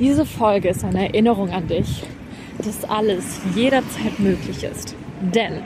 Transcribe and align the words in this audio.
Diese 0.00 0.26
Folge 0.26 0.70
ist 0.70 0.82
eine 0.82 1.06
Erinnerung 1.06 1.50
an 1.50 1.68
dich, 1.68 2.02
dass 2.58 2.82
alles 2.84 3.40
jederzeit 3.54 4.18
möglich 4.18 4.64
ist. 4.64 4.96
Denn 5.20 5.62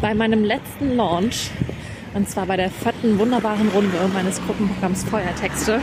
bei 0.00 0.12
meinem 0.12 0.42
letzten 0.42 0.96
Launch, 0.96 1.50
und 2.14 2.28
zwar 2.28 2.46
bei 2.46 2.56
der 2.56 2.68
vierten 2.68 3.16
wunderbaren 3.16 3.68
Runde 3.68 3.96
meines 4.12 4.44
Gruppenprogramms 4.44 5.04
Feuertexte, 5.04 5.80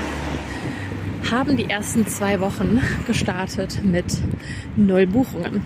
haben 1.32 1.56
die 1.56 1.70
ersten 1.70 2.06
zwei 2.08 2.42
Wochen 2.42 2.82
gestartet 3.08 3.80
mit 3.86 4.18
null 4.76 5.08
Buchungen. 5.08 5.64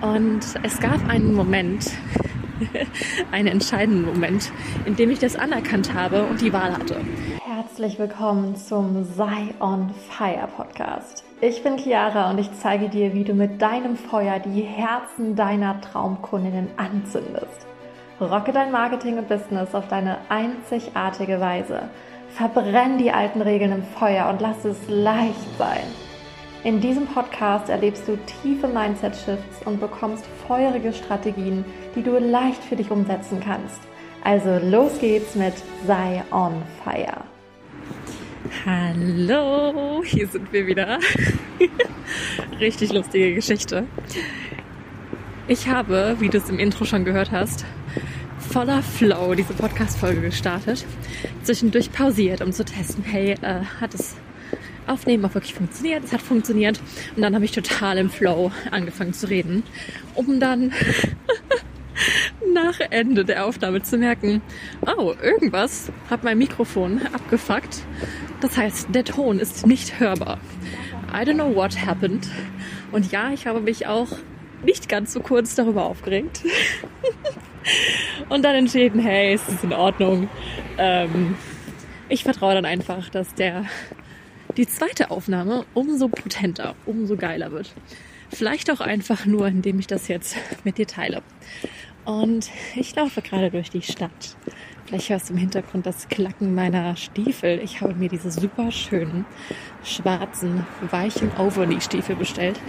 Und 0.00 0.40
es 0.64 0.80
gab 0.80 1.08
einen 1.08 1.32
Moment, 1.32 1.92
einen 3.30 3.46
entscheidenden 3.46 4.04
Moment, 4.04 4.50
in 4.84 4.96
dem 4.96 5.10
ich 5.10 5.20
das 5.20 5.36
anerkannt 5.36 5.94
habe 5.94 6.24
und 6.24 6.40
die 6.40 6.52
Wahl 6.52 6.72
hatte. 6.72 6.96
Herzlich 7.66 7.98
willkommen 7.98 8.54
zum 8.54 9.04
Sei 9.16 9.52
on 9.58 9.90
Fire 10.08 10.48
Podcast. 10.56 11.24
Ich 11.40 11.64
bin 11.64 11.76
Chiara 11.76 12.30
und 12.30 12.38
ich 12.38 12.48
zeige 12.62 12.88
dir, 12.88 13.12
wie 13.12 13.24
du 13.24 13.34
mit 13.34 13.60
deinem 13.60 13.96
Feuer 13.96 14.38
die 14.38 14.62
Herzen 14.62 15.34
deiner 15.34 15.80
Traumkundinnen 15.80 16.68
anzündest. 16.76 17.66
Rocke 18.20 18.52
dein 18.52 18.70
Marketing 18.70 19.18
und 19.18 19.28
Business 19.28 19.74
auf 19.74 19.88
deine 19.88 20.18
einzigartige 20.28 21.40
Weise. 21.40 21.90
Verbrenn 22.28 22.98
die 22.98 23.10
alten 23.10 23.42
Regeln 23.42 23.72
im 23.72 23.82
Feuer 23.82 24.28
und 24.30 24.40
lass 24.40 24.64
es 24.64 24.78
leicht 24.88 25.58
sein. 25.58 25.84
In 26.62 26.80
diesem 26.80 27.08
Podcast 27.08 27.68
erlebst 27.68 28.06
du 28.06 28.16
tiefe 28.42 28.68
Mindset-Shifts 28.68 29.66
und 29.66 29.80
bekommst 29.80 30.24
feurige 30.46 30.92
Strategien, 30.92 31.64
die 31.96 32.04
du 32.04 32.16
leicht 32.16 32.62
für 32.62 32.76
dich 32.76 32.92
umsetzen 32.92 33.40
kannst. 33.40 33.80
Also 34.22 34.56
los 34.64 35.00
geht's 35.00 35.34
mit 35.34 35.54
Sei 35.84 36.22
on 36.30 36.62
Fire. 36.84 37.24
Hallo, 38.64 40.02
hier 40.04 40.26
sind 40.26 40.52
wir 40.52 40.66
wieder. 40.66 40.98
Richtig 42.60 42.92
lustige 42.92 43.34
Geschichte. 43.34 43.84
Ich 45.46 45.68
habe, 45.68 46.16
wie 46.18 46.28
du 46.28 46.38
es 46.38 46.48
im 46.48 46.58
Intro 46.58 46.84
schon 46.84 47.04
gehört 47.04 47.30
hast, 47.30 47.64
voller 48.38 48.82
Flow 48.82 49.34
diese 49.34 49.52
Podcast-Folge 49.52 50.20
gestartet. 50.20 50.84
Zwischendurch 51.42 51.92
pausiert, 51.92 52.40
um 52.40 52.52
zu 52.52 52.64
testen, 52.64 53.04
hey, 53.04 53.32
äh, 53.42 53.62
hat 53.80 53.94
es 53.94 54.16
Aufnehmen 54.86 55.24
auch 55.24 55.34
wirklich 55.34 55.54
funktioniert. 55.54 56.04
Es 56.04 56.12
hat 56.12 56.22
funktioniert. 56.22 56.80
Und 57.14 57.22
dann 57.22 57.34
habe 57.34 57.44
ich 57.44 57.52
total 57.52 57.98
im 57.98 58.10
Flow 58.10 58.52
angefangen 58.70 59.12
zu 59.12 59.28
reden, 59.28 59.62
um 60.14 60.40
dann 60.40 60.72
nach 62.54 62.80
Ende 62.90 63.24
der 63.24 63.44
Aufnahme 63.44 63.82
zu 63.82 63.98
merken, 63.98 64.42
oh, 64.96 65.14
irgendwas 65.22 65.90
hat 66.10 66.24
mein 66.24 66.38
Mikrofon 66.38 67.00
abgefuckt. 67.12 67.82
Das 68.40 68.56
heißt, 68.56 68.88
der 68.94 69.04
Ton 69.04 69.38
ist 69.38 69.66
nicht 69.66 69.98
hörbar. 69.98 70.38
I 71.12 71.18
don't 71.18 71.34
know 71.34 71.54
what 71.54 71.86
happened. 71.86 72.28
Und 72.92 73.10
ja, 73.10 73.30
ich 73.30 73.46
habe 73.46 73.60
mich 73.60 73.86
auch 73.86 74.08
nicht 74.64 74.88
ganz 74.88 75.12
so 75.12 75.20
kurz 75.20 75.54
darüber 75.54 75.84
aufgeregt. 75.84 76.42
Und 78.28 78.44
dann 78.44 78.54
entschieden, 78.54 79.00
hey, 79.00 79.34
es 79.34 79.48
ist 79.48 79.64
in 79.64 79.72
Ordnung. 79.72 80.28
Ähm, 80.78 81.36
ich 82.08 82.22
vertraue 82.22 82.54
dann 82.54 82.64
einfach, 82.64 83.08
dass 83.08 83.34
der 83.34 83.64
die 84.56 84.66
zweite 84.66 85.10
Aufnahme 85.10 85.64
umso 85.74 86.08
potenter, 86.08 86.74
umso 86.86 87.16
geiler 87.16 87.52
wird. 87.52 87.72
Vielleicht 88.30 88.70
auch 88.70 88.80
einfach 88.80 89.26
nur, 89.26 89.46
indem 89.46 89.78
ich 89.78 89.86
das 89.86 90.08
jetzt 90.08 90.36
mit 90.64 90.78
dir 90.78 90.86
teile. 90.86 91.22
Und 92.04 92.50
ich 92.74 92.94
laufe 92.94 93.22
gerade 93.22 93.50
durch 93.50 93.70
die 93.70 93.82
Stadt. 93.82 94.36
Vielleicht 94.86 95.08
hörst 95.10 95.28
du 95.28 95.34
im 95.34 95.38
Hintergrund 95.38 95.84
das 95.84 96.08
Klacken 96.08 96.54
meiner 96.54 96.96
Stiefel. 96.96 97.60
Ich 97.62 97.80
habe 97.80 97.94
mir 97.94 98.08
diese 98.08 98.30
super 98.30 98.70
schönen, 98.70 99.24
schwarzen, 99.82 100.66
weichen 100.90 101.30
Overknee-Stiefel 101.38 102.16
bestellt. 102.16 102.60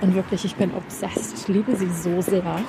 Und 0.00 0.14
wirklich, 0.14 0.44
ich 0.44 0.54
bin 0.54 0.72
obsessed. 0.72 1.38
Ich 1.40 1.48
liebe 1.48 1.74
sie 1.74 1.90
so 1.90 2.20
sehr. 2.20 2.60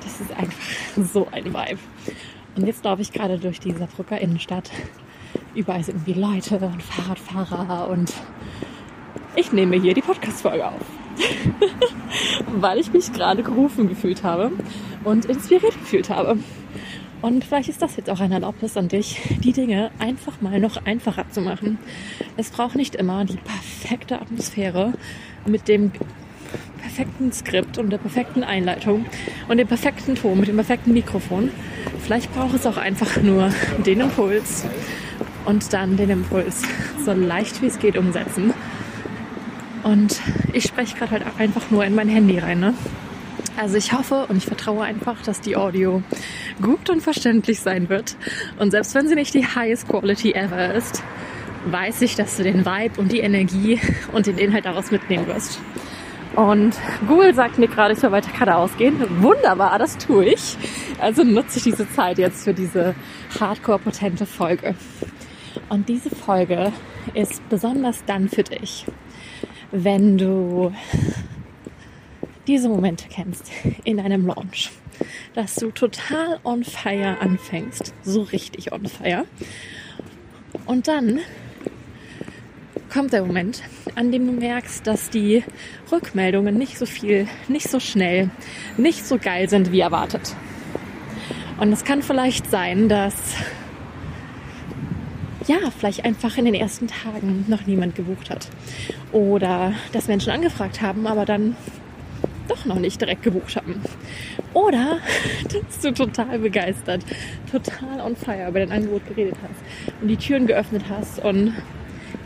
Das 0.00 0.20
ist 0.20 0.32
einfach 0.32 0.58
so 0.96 1.28
ein 1.30 1.46
Vibe. 1.46 1.78
Und 2.56 2.66
jetzt 2.66 2.84
laufe 2.84 3.02
ich 3.02 3.12
gerade 3.12 3.38
durch 3.38 3.60
die 3.60 3.72
Saarbrücker 3.72 4.20
Innenstadt 4.20 4.70
Überall 5.54 5.82
sind 5.82 5.96
irgendwie 6.06 6.20
Leute 6.20 6.58
und 6.58 6.82
Fahrradfahrer 6.82 7.88
und 7.88 8.12
ich 9.34 9.52
nehme 9.52 9.76
hier 9.76 9.94
die 9.94 10.00
Podcast-Folge 10.00 10.66
auf. 10.66 10.80
Weil 12.46 12.78
ich 12.78 12.92
mich 12.92 13.12
gerade 13.12 13.42
gerufen 13.42 13.88
gefühlt 13.88 14.22
habe 14.22 14.52
und 15.02 15.24
inspiriert 15.24 15.74
gefühlt 15.74 16.08
habe. 16.08 16.38
Und 17.22 17.44
vielleicht 17.44 17.68
ist 17.68 17.82
das 17.82 17.96
jetzt 17.96 18.08
auch 18.08 18.20
ein 18.20 18.32
Erlaubnis 18.32 18.76
an 18.76 18.88
dich, 18.88 19.20
die 19.44 19.52
Dinge 19.52 19.90
einfach 19.98 20.40
mal 20.40 20.58
noch 20.58 20.84
einfacher 20.86 21.26
zu 21.30 21.40
machen. 21.40 21.78
Es 22.36 22.50
braucht 22.50 22.76
nicht 22.76 22.94
immer 22.94 23.24
die 23.24 23.36
perfekte 23.36 24.20
Atmosphäre 24.20 24.94
mit 25.46 25.68
dem 25.68 25.92
perfekten 26.80 27.32
Skript 27.32 27.78
und 27.78 27.90
der 27.90 27.98
perfekten 27.98 28.42
Einleitung 28.42 29.04
und 29.48 29.58
dem 29.58 29.68
perfekten 29.68 30.14
Ton, 30.14 30.40
mit 30.40 30.48
dem 30.48 30.56
perfekten 30.56 30.92
Mikrofon. 30.92 31.50
Vielleicht 32.00 32.32
braucht 32.34 32.54
es 32.54 32.66
auch 32.66 32.78
einfach 32.78 33.20
nur 33.22 33.50
den 33.84 34.00
Impuls, 34.00 34.64
und 35.44 35.72
dann 35.72 35.96
den 35.96 36.10
Impuls 36.10 36.62
so 37.04 37.12
leicht 37.12 37.62
wie 37.62 37.66
es 37.66 37.78
geht 37.78 37.96
umsetzen. 37.96 38.52
Und 39.82 40.20
ich 40.52 40.64
spreche 40.64 40.96
gerade 40.96 41.12
halt 41.12 41.24
einfach 41.38 41.70
nur 41.70 41.84
in 41.84 41.94
mein 41.94 42.08
Handy 42.08 42.38
rein. 42.38 42.60
Ne? 42.60 42.74
Also 43.56 43.76
ich 43.76 43.92
hoffe 43.92 44.26
und 44.28 44.36
ich 44.36 44.46
vertraue 44.46 44.82
einfach, 44.82 45.22
dass 45.22 45.40
die 45.40 45.56
Audio 45.56 46.02
gut 46.62 46.88
und 46.88 47.02
verständlich 47.02 47.60
sein 47.60 47.88
wird. 47.88 48.16
Und 48.58 48.70
selbst 48.70 48.94
wenn 48.94 49.08
sie 49.08 49.14
nicht 49.14 49.34
die 49.34 49.46
highest 49.46 49.88
quality 49.88 50.32
ever 50.32 50.74
ist, 50.74 51.02
weiß 51.66 52.02
ich, 52.02 52.14
dass 52.14 52.36
du 52.36 52.42
den 52.42 52.64
Vibe 52.64 53.00
und 53.00 53.12
die 53.12 53.20
Energie 53.20 53.80
und 54.12 54.26
den 54.26 54.38
Inhalt 54.38 54.64
daraus 54.64 54.90
mitnehmen 54.90 55.26
wirst. 55.26 55.60
Und 56.36 56.76
Google 57.08 57.34
sagt 57.34 57.58
mir 57.58 57.66
gerade, 57.68 57.92
ich 57.92 57.98
soll 57.98 58.12
weiter 58.12 58.30
geradeaus 58.32 58.76
gehen. 58.76 58.96
Wunderbar, 59.20 59.78
das 59.78 59.98
tue 59.98 60.26
ich. 60.26 60.56
Also 61.00 61.24
nutze 61.24 61.58
ich 61.58 61.64
diese 61.64 61.90
Zeit 61.90 62.18
jetzt 62.18 62.44
für 62.44 62.54
diese 62.54 62.94
hardcore-potente 63.38 64.26
Folge. 64.26 64.74
Und 65.68 65.88
diese 65.88 66.10
Folge 66.10 66.72
ist 67.14 67.46
besonders 67.48 68.04
dann 68.04 68.28
für 68.28 68.44
dich, 68.44 68.86
wenn 69.72 70.18
du 70.18 70.72
diese 72.50 72.68
Momente 72.68 73.04
kennst 73.08 73.48
in 73.84 74.00
einem 74.00 74.26
Launch, 74.26 74.70
dass 75.34 75.54
du 75.54 75.70
total 75.70 76.40
on 76.42 76.64
fire 76.64 77.16
anfängst, 77.20 77.94
so 78.02 78.22
richtig 78.22 78.72
on 78.72 78.86
fire. 78.86 79.24
Und 80.66 80.88
dann 80.88 81.20
kommt 82.92 83.12
der 83.12 83.24
Moment, 83.24 83.62
an 83.94 84.10
dem 84.10 84.26
du 84.26 84.32
merkst, 84.32 84.84
dass 84.84 85.10
die 85.10 85.44
Rückmeldungen 85.92 86.58
nicht 86.58 86.76
so 86.76 86.86
viel, 86.86 87.28
nicht 87.46 87.70
so 87.70 87.78
schnell, 87.78 88.30
nicht 88.76 89.06
so 89.06 89.16
geil 89.16 89.48
sind 89.48 89.70
wie 89.70 89.78
erwartet. 89.78 90.34
Und 91.60 91.72
es 91.72 91.84
kann 91.84 92.02
vielleicht 92.02 92.50
sein, 92.50 92.88
dass 92.88 93.14
ja, 95.46 95.70
vielleicht 95.78 96.04
einfach 96.04 96.36
in 96.36 96.46
den 96.46 96.54
ersten 96.54 96.88
Tagen 96.88 97.44
noch 97.46 97.64
niemand 97.66 97.94
gebucht 97.94 98.28
hat. 98.28 98.48
Oder 99.12 99.72
dass 99.92 100.08
Menschen 100.08 100.32
angefragt 100.32 100.82
haben, 100.82 101.06
aber 101.06 101.24
dann 101.24 101.56
doch 102.50 102.64
noch 102.64 102.78
nicht 102.78 103.00
direkt 103.00 103.22
gebucht 103.22 103.56
haben. 103.56 103.80
Oder 104.52 104.98
dass 105.44 105.80
du 105.80 105.92
total 105.92 106.38
begeistert, 106.38 107.02
total 107.50 108.00
on 108.04 108.16
fire 108.16 108.48
über 108.48 108.60
dein 108.60 108.72
Angebot 108.72 109.06
geredet 109.06 109.36
hast 109.42 110.02
und 110.02 110.08
die 110.08 110.16
Türen 110.16 110.46
geöffnet 110.46 110.84
hast 110.90 111.20
und 111.20 111.54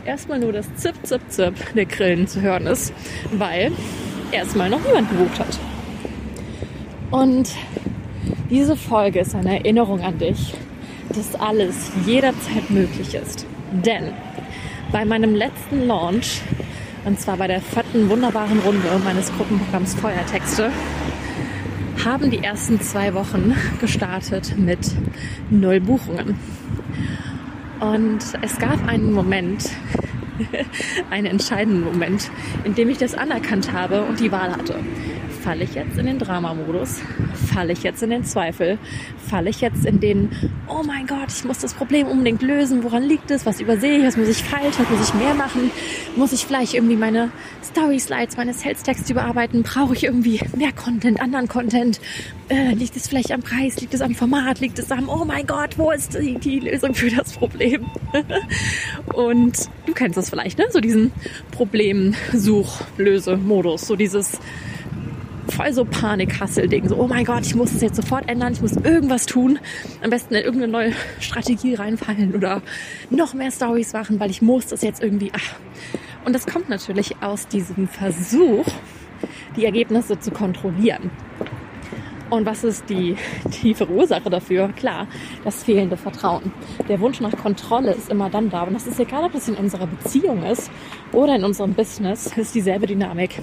erstmal 0.05 0.39
nur 0.39 0.51
das 0.51 0.73
Zip, 0.75 0.95
Zip, 1.03 1.21
Zip 1.29 1.53
der 1.75 1.85
Grillen 1.85 2.27
zu 2.27 2.41
hören 2.41 2.67
ist, 2.67 2.93
weil 3.31 3.71
erstmal 4.31 4.69
noch 4.69 4.83
niemand 4.85 5.09
gebucht 5.09 5.39
hat. 5.39 5.59
Und 7.11 7.51
diese 8.49 8.75
Folge 8.75 9.19
ist 9.19 9.35
eine 9.35 9.59
Erinnerung 9.59 10.01
an 10.01 10.17
dich, 10.17 10.53
dass 11.09 11.35
alles 11.35 11.91
jederzeit 12.05 12.69
möglich 12.69 13.15
ist. 13.15 13.45
Denn 13.71 14.13
bei 14.91 15.05
meinem 15.05 15.35
letzten 15.35 15.87
Launch, 15.87 16.41
und 17.05 17.19
zwar 17.19 17.37
bei 17.37 17.47
der 17.47 17.61
vierten 17.61 18.09
wunderbaren 18.09 18.59
Runde 18.59 18.87
meines 19.03 19.31
Gruppenprogramms 19.33 19.93
Feuertexte, 19.95 20.71
haben 22.03 22.29
die 22.29 22.43
ersten 22.43 22.81
zwei 22.81 23.13
Wochen 23.13 23.55
gestartet 23.79 24.57
mit 24.57 24.79
null 25.49 25.79
Buchungen. 25.79 26.37
Und 27.79 28.19
es 28.41 28.57
gab 28.57 28.87
einen 28.87 29.13
Moment, 29.13 29.69
einen 31.09 31.27
entscheidenden 31.27 31.83
Moment, 31.83 32.29
in 32.63 32.75
dem 32.75 32.89
ich 32.89 32.97
das 32.97 33.15
anerkannt 33.15 33.71
habe 33.71 34.03
und 34.03 34.19
die 34.19 34.31
Wahl 34.31 34.51
hatte. 34.51 34.75
Falle 35.45 35.63
ich 35.63 35.75
jetzt 35.75 35.95
in 35.99 36.07
den 36.07 36.17
Dramamodus? 36.17 37.01
Falle 37.53 37.73
ich 37.73 37.83
jetzt 37.83 38.01
in 38.01 38.09
den 38.09 38.23
Zweifel? 38.23 38.79
Falle 39.29 39.51
ich 39.51 39.61
jetzt 39.61 39.85
in 39.85 39.99
den, 39.99 40.31
oh 40.67 40.81
mein 40.83 41.05
Gott, 41.05 41.27
ich 41.29 41.43
muss 41.43 41.59
das 41.59 41.75
Problem 41.75 42.07
unbedingt 42.07 42.41
lösen, 42.41 42.83
woran 42.83 43.03
liegt 43.03 43.29
es, 43.29 43.45
was 43.45 43.61
übersehe 43.61 43.99
ich, 43.99 44.07
was 44.07 44.17
muss 44.17 44.27
ich 44.27 44.43
falsch, 44.43 44.73
was 44.79 44.89
muss 44.89 45.07
ich 45.07 45.13
mehr 45.13 45.35
machen? 45.35 45.69
Muss 46.15 46.33
ich 46.33 46.47
vielleicht 46.47 46.73
irgendwie 46.73 46.95
meine 46.95 47.29
Story-Slides, 47.63 48.37
meine 48.37 48.55
Sales-Texte 48.55 49.13
überarbeiten? 49.13 49.61
Brauche 49.61 49.93
ich 49.93 50.05
irgendwie 50.05 50.41
mehr 50.57 50.71
Content, 50.71 51.21
anderen 51.21 51.47
Content? 51.47 52.01
Äh, 52.49 52.73
liegt 52.73 52.95
es 52.95 53.07
vielleicht 53.07 53.31
am 53.31 53.41
Preis, 53.41 53.79
liegt 53.79 53.93
es 53.93 54.01
am 54.01 54.15
Format, 54.15 54.61
liegt 54.61 54.79
es 54.79 54.91
am, 54.91 55.09
oh 55.09 55.25
mein 55.25 55.45
Gott, 55.45 55.77
wo 55.77 55.91
ist 55.91 56.17
die, 56.19 56.39
die 56.39 56.59
Lösung 56.59 56.95
für 56.95 57.11
das 57.11 57.33
Problem? 57.33 57.85
Und 59.13 59.69
du 59.85 59.93
kennst 59.93 60.17
das 60.17 60.31
vielleicht, 60.31 60.57
ne? 60.57 60.65
So 60.71 60.79
diesen 60.79 61.11
Problemsuch-Löse-Modus, 61.51 63.85
so 63.85 63.95
dieses 63.95 64.39
voll 65.55 65.71
so 65.71 65.85
Panik-Hassel-Ding. 65.85 66.89
So, 66.89 66.97
oh 66.97 67.07
mein 67.07 67.23
Gott, 67.23 67.45
ich 67.45 67.55
muss 67.55 67.71
es 67.71 67.81
jetzt 67.81 67.95
sofort 67.95 68.27
ändern, 68.27 68.53
ich 68.53 68.61
muss 68.61 68.73
irgendwas 68.73 69.25
tun. 69.25 69.57
Am 70.03 70.09
besten 70.09 70.35
in 70.35 70.43
irgendeine 70.43 70.71
neue 70.71 70.91
Strategie 71.21 71.75
reinfallen 71.75 72.35
oder 72.35 72.61
noch 73.09 73.33
mehr 73.33 73.51
Stories 73.51 73.93
machen, 73.93 74.19
weil 74.19 74.29
ich 74.29 74.41
muss 74.41 74.67
das 74.67 74.81
jetzt 74.81 75.01
irgendwie. 75.01 75.31
Ach. 75.33 75.55
Und 76.25 76.33
das 76.33 76.45
kommt 76.45 76.67
natürlich 76.67 77.21
aus 77.21 77.47
diesem 77.47 77.87
Versuch, 77.87 78.65
die 79.55 79.65
Ergebnisse 79.65 80.19
zu 80.19 80.31
kontrollieren. 80.31 81.09
Und 82.29 82.45
was 82.45 82.63
ist 82.63 82.89
die 82.89 83.15
tiefe 83.51 83.87
Ursache 83.87 84.29
dafür? 84.29 84.69
Klar, 84.75 85.07
das 85.43 85.63
fehlende 85.63 85.95
Vertrauen. 85.95 86.51
Der 86.89 86.99
Wunsch 86.99 87.21
nach 87.21 87.31
Kontrolle 87.37 87.93
ist 87.93 88.09
immer 88.09 88.29
dann 88.29 88.49
da. 88.49 88.63
Und 88.63 88.73
das 88.73 88.87
ist 88.87 88.99
egal, 88.99 89.23
ob 89.23 89.33
das 89.33 89.47
in 89.47 89.55
unserer 89.55 89.87
Beziehung 89.87 90.43
ist 90.43 90.69
oder 91.13 91.35
in 91.35 91.45
unserem 91.45 91.73
Business, 91.73 92.35
ist 92.35 92.55
dieselbe 92.55 92.87
Dynamik. 92.87 93.39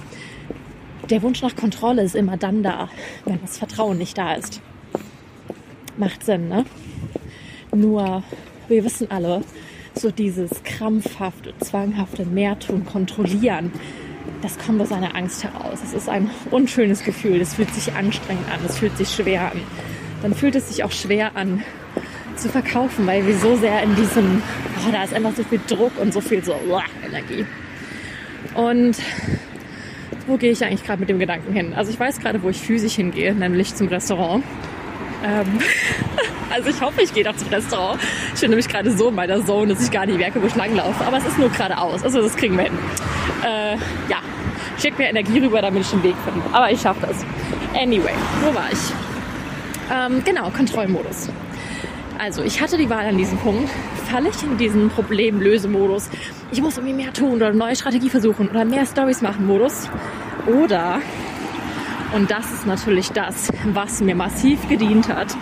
Der 1.09 1.21
Wunsch 1.21 1.41
nach 1.41 1.55
Kontrolle 1.55 2.03
ist 2.03 2.15
immer 2.15 2.37
dann 2.37 2.63
da, 2.63 2.89
wenn 3.25 3.41
das 3.41 3.57
Vertrauen 3.57 3.97
nicht 3.97 4.17
da 4.17 4.35
ist. 4.35 4.61
Macht 5.97 6.25
Sinn, 6.25 6.47
ne? 6.47 6.65
Nur, 7.75 8.23
wir 8.67 8.83
wissen 8.83 9.11
alle, 9.11 9.43
so 9.95 10.11
dieses 10.11 10.63
krampfhafte, 10.63 11.53
zwanghafte 11.59 12.25
Mehrtun, 12.25 12.85
kontrollieren, 12.85 13.71
das 14.41 14.57
kommt 14.57 14.81
aus 14.81 14.91
einer 14.91 15.15
Angst 15.15 15.43
heraus. 15.43 15.79
Es 15.83 15.93
ist 15.93 16.09
ein 16.09 16.29
unschönes 16.51 17.03
Gefühl. 17.03 17.39
Es 17.39 17.53
fühlt 17.55 17.73
sich 17.73 17.93
anstrengend 17.93 18.49
an. 18.51 18.59
Es 18.65 18.77
fühlt 18.77 18.97
sich 18.97 19.09
schwer 19.09 19.51
an. 19.51 19.61
Dann 20.21 20.33
fühlt 20.33 20.55
es 20.55 20.67
sich 20.67 20.83
auch 20.83 20.91
schwer 20.91 21.35
an 21.35 21.63
zu 22.35 22.49
verkaufen, 22.49 23.07
weil 23.07 23.25
wir 23.25 23.37
so 23.37 23.55
sehr 23.55 23.83
in 23.83 23.95
diesem, 23.95 24.41
oh, 24.85 24.91
da 24.91 25.03
ist 25.03 25.13
einfach 25.13 25.35
so 25.35 25.43
viel 25.43 25.61
Druck 25.67 25.97
und 25.99 26.13
so 26.13 26.19
viel 26.19 26.43
so 26.43 26.53
oh, 26.69 26.79
Energie. 27.05 27.45
Und 28.55 28.97
wo 30.27 30.37
gehe 30.37 30.51
ich 30.51 30.63
eigentlich 30.63 30.83
gerade 30.83 30.99
mit 30.99 31.09
dem 31.09 31.19
Gedanken 31.19 31.53
hin? 31.53 31.73
Also 31.73 31.91
ich 31.91 31.99
weiß 31.99 32.19
gerade, 32.19 32.41
wo 32.43 32.49
ich 32.49 32.57
physisch 32.57 32.95
hingehe, 32.95 33.33
nämlich 33.33 33.75
zum 33.75 33.87
Restaurant. 33.87 34.43
Ähm, 35.23 35.59
also 36.53 36.69
ich 36.69 36.81
hoffe, 36.81 37.01
ich 37.01 37.13
gehe 37.13 37.23
doch 37.23 37.35
zum 37.35 37.49
Restaurant. 37.49 37.99
Ich 38.33 38.41
bin 38.41 38.49
nämlich 38.49 38.67
gerade 38.67 38.91
so 38.91 39.09
in 39.09 39.15
meiner 39.15 39.45
Zone, 39.45 39.73
dass 39.73 39.83
ich 39.83 39.91
gar 39.91 40.05
nicht 40.05 40.17
merke, 40.17 40.41
wo 40.41 40.47
ich 40.47 40.55
langlaufe. 40.55 41.05
Aber 41.05 41.17
es 41.17 41.25
ist 41.25 41.37
nur 41.37 41.49
geradeaus. 41.49 42.03
Also 42.03 42.21
das 42.21 42.35
kriegen 42.35 42.57
wir 42.57 42.65
hin. 42.65 42.77
Äh, 43.43 43.73
ja, 44.09 44.19
schickt 44.79 44.97
mir 44.97 45.09
Energie 45.09 45.39
rüber, 45.39 45.61
damit 45.61 45.81
ich 45.81 45.89
den 45.89 46.03
Weg 46.03 46.15
finde. 46.23 46.41
Aber 46.51 46.71
ich 46.71 46.81
schaffe 46.81 47.07
das. 47.07 47.25
Anyway, 47.73 48.13
wo 48.41 48.53
war 48.53 48.69
ich? 48.71 48.79
Ähm, 49.91 50.23
genau, 50.23 50.49
Kontrollmodus. 50.49 51.29
Also, 52.19 52.43
ich 52.43 52.61
hatte 52.61 52.77
die 52.77 52.89
Wahl 52.89 53.05
an 53.07 53.17
diesem 53.17 53.37
Punkt. 53.39 53.69
Falle 54.09 54.29
ich 54.29 54.43
in 54.43 54.57
diesen 54.57 54.89
Problemlösemodus? 54.89 56.09
Ich 56.51 56.61
muss 56.61 56.77
irgendwie 56.77 56.93
mehr 56.95 57.13
tun 57.13 57.33
oder 57.35 57.47
eine 57.47 57.57
neue 57.57 57.75
Strategie 57.75 58.09
versuchen 58.09 58.49
oder 58.49 58.65
mehr 58.65 58.85
Stories 58.85 59.21
machen 59.21 59.47
Modus. 59.47 59.89
Oder, 60.45 61.01
und 62.13 62.29
das 62.29 62.51
ist 62.51 62.67
natürlich 62.67 63.09
das, 63.09 63.51
was 63.73 64.01
mir 64.01 64.15
massiv 64.15 64.67
gedient 64.69 65.07
hat 65.07 65.35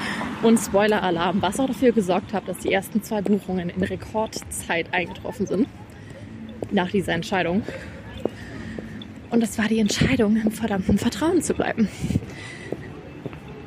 und 0.44 0.58
Spoiler-Alarm, 0.58 1.42
was 1.42 1.60
auch 1.60 1.68
dafür 1.68 1.92
gesorgt 1.92 2.34
hat, 2.34 2.48
dass 2.48 2.60
die 2.60 2.72
ersten 2.72 3.04
zwei 3.04 3.22
Buchungen 3.22 3.70
in 3.70 3.84
Rekordzeit 3.84 4.94
eingetroffen 4.94 5.46
sind 5.46 5.68
nach 6.72 6.90
dieser 6.90 7.14
Entscheidung. 7.14 7.64
Und 9.30 9.42
das 9.42 9.58
war 9.58 9.68
die 9.68 9.80
Entscheidung, 9.80 10.38
im 10.38 10.52
verdammten 10.52 10.98
Vertrauen 10.98 11.42
zu 11.42 11.54
bleiben. 11.54 11.88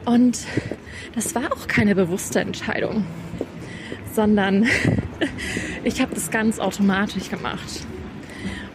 Und 0.05 0.39
das 1.15 1.35
war 1.35 1.53
auch 1.53 1.67
keine 1.67 1.95
bewusste 1.95 2.41
Entscheidung, 2.41 3.05
sondern 4.13 4.67
ich 5.85 6.01
habe 6.01 6.15
das 6.15 6.31
ganz 6.31 6.59
automatisch 6.59 7.31
gemacht. 7.31 7.87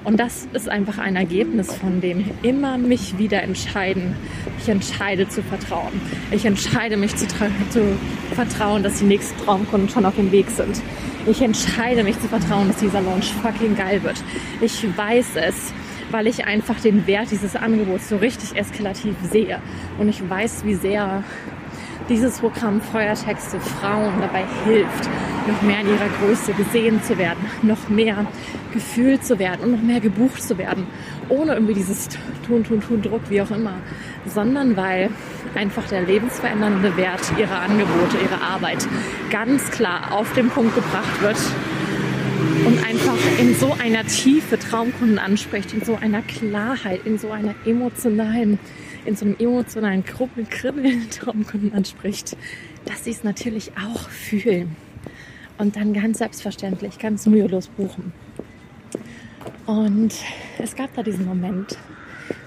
Und 0.06 0.20
das 0.20 0.48
ist 0.54 0.70
einfach 0.70 0.98
ein 0.98 1.18
Ergebnis 1.18 1.74
von 1.74 2.00
dem 2.00 2.32
immer 2.42 2.78
mich 2.78 3.18
wieder 3.18 3.44
entscheiden. 3.44 4.16
Ich 4.60 4.70
entscheide 4.70 5.28
zu 5.28 5.44
vertrauen. 5.44 6.02
Ich 6.32 6.46
entscheide 6.46 6.96
mich 6.96 7.16
zu, 7.16 7.28
zu 7.28 7.98
vertrauen, 8.32 8.82
dass 8.82 9.00
die 9.00 9.06
nächsten 9.06 9.38
Traumkunden 9.44 9.90
schon 9.90 10.06
auf 10.06 10.16
dem 10.16 10.32
Weg 10.32 10.50
sind. 10.50 10.82
Ich 11.28 11.42
entscheide 11.42 12.04
mich 12.04 12.20
zu 12.20 12.28
vertrauen, 12.30 12.70
dass 12.70 12.78
dieser 12.78 13.02
Launch 13.02 13.34
fucking 13.44 13.76
geil 13.76 14.02
wird. 14.02 14.24
Ich 14.62 14.86
weiß 14.98 15.36
es, 15.36 15.74
weil 16.12 16.28
ich 16.28 16.46
einfach 16.46 16.80
den 16.80 17.06
Wert 17.06 17.30
dieses 17.32 17.56
Angebots 17.56 18.10
so 18.10 18.18
richtig 18.18 18.56
eskalativ 18.56 19.16
sehe. 19.30 19.62
Und 20.00 20.08
ich 20.08 20.28
weiß, 20.28 20.64
wie 20.66 20.76
sehr 20.76 21.24
dieses 22.10 22.40
Programm 22.40 22.82
Feuertexte 22.82 23.60
Frauen 23.60 24.20
dabei 24.20 24.44
hilft, 24.66 25.10
noch 25.48 25.62
mehr 25.62 25.82
in 25.82 25.90
ihrer 25.90 26.10
Größe 26.20 26.54
gesehen 26.54 27.02
zu 27.04 27.18
werden, 27.18 27.46
noch 27.62 27.88
mehr 27.88 28.26
gefühlt 28.74 29.24
zu 29.24 29.40
werden 29.40 29.62
und 29.64 29.72
noch 29.72 29.82
mehr 29.82 30.00
gebucht 30.00 30.42
zu 30.42 30.58
werden, 30.58 30.88
ohne 31.30 31.54
irgendwie 31.54 31.76
dieses 31.76 32.10
Tun, 32.46 32.64
Tun, 32.64 32.82
Tun, 32.82 33.02
Druck, 33.02 33.22
wie 33.30 33.42
auch 33.42 33.52
immer, 33.52 33.76
sondern 34.26 34.76
weil 34.76 35.10
einfach 35.56 35.88
der 35.88 36.02
lebensverändernde 36.02 36.98
Wert 36.98 37.22
ihrer 37.38 37.62
Angebote, 37.62 38.18
ihrer 38.24 38.42
Arbeit 38.42 38.88
ganz 39.30 39.70
klar 39.72 40.12
auf 40.12 40.34
den 40.34 40.50
Punkt 40.50 40.76
gebracht 40.76 41.22
wird 41.22 41.38
und 42.66 42.84
einfach 42.86 43.18
in 43.40 43.56
so 43.56 43.76
einer 43.82 44.06
Tiefe 44.06 44.58
Traumkunden 44.58 45.20
anspricht, 45.20 45.74
in 45.74 45.84
so 45.84 45.96
einer 45.96 46.22
Klarheit, 46.22 47.02
in 47.06 47.18
so 47.18 47.32
einer 47.32 47.54
emotionalen, 47.66 48.60
in 49.06 49.16
so 49.16 49.26
einem 49.26 49.36
emotionalen 49.40 50.04
Krubbeln, 50.04 50.50
Kribbeln 50.50 51.10
Traumkunden 51.10 51.74
anspricht, 51.76 52.36
dass 52.86 53.04
sie 53.04 53.12
es 53.12 53.24
natürlich 53.24 53.72
auch 53.78 54.10
fühlen 54.10 54.76
und 55.58 55.76
dann 55.76 55.94
ganz 55.94 56.20
selbstverständlich, 56.20 57.00
ganz 57.00 57.26
mühelos 57.26 57.68
buchen. 57.68 58.14
Und 59.66 60.14
es 60.58 60.76
gab 60.76 60.94
da 60.96 61.04
diesen 61.04 61.26
Moment, 61.26 61.78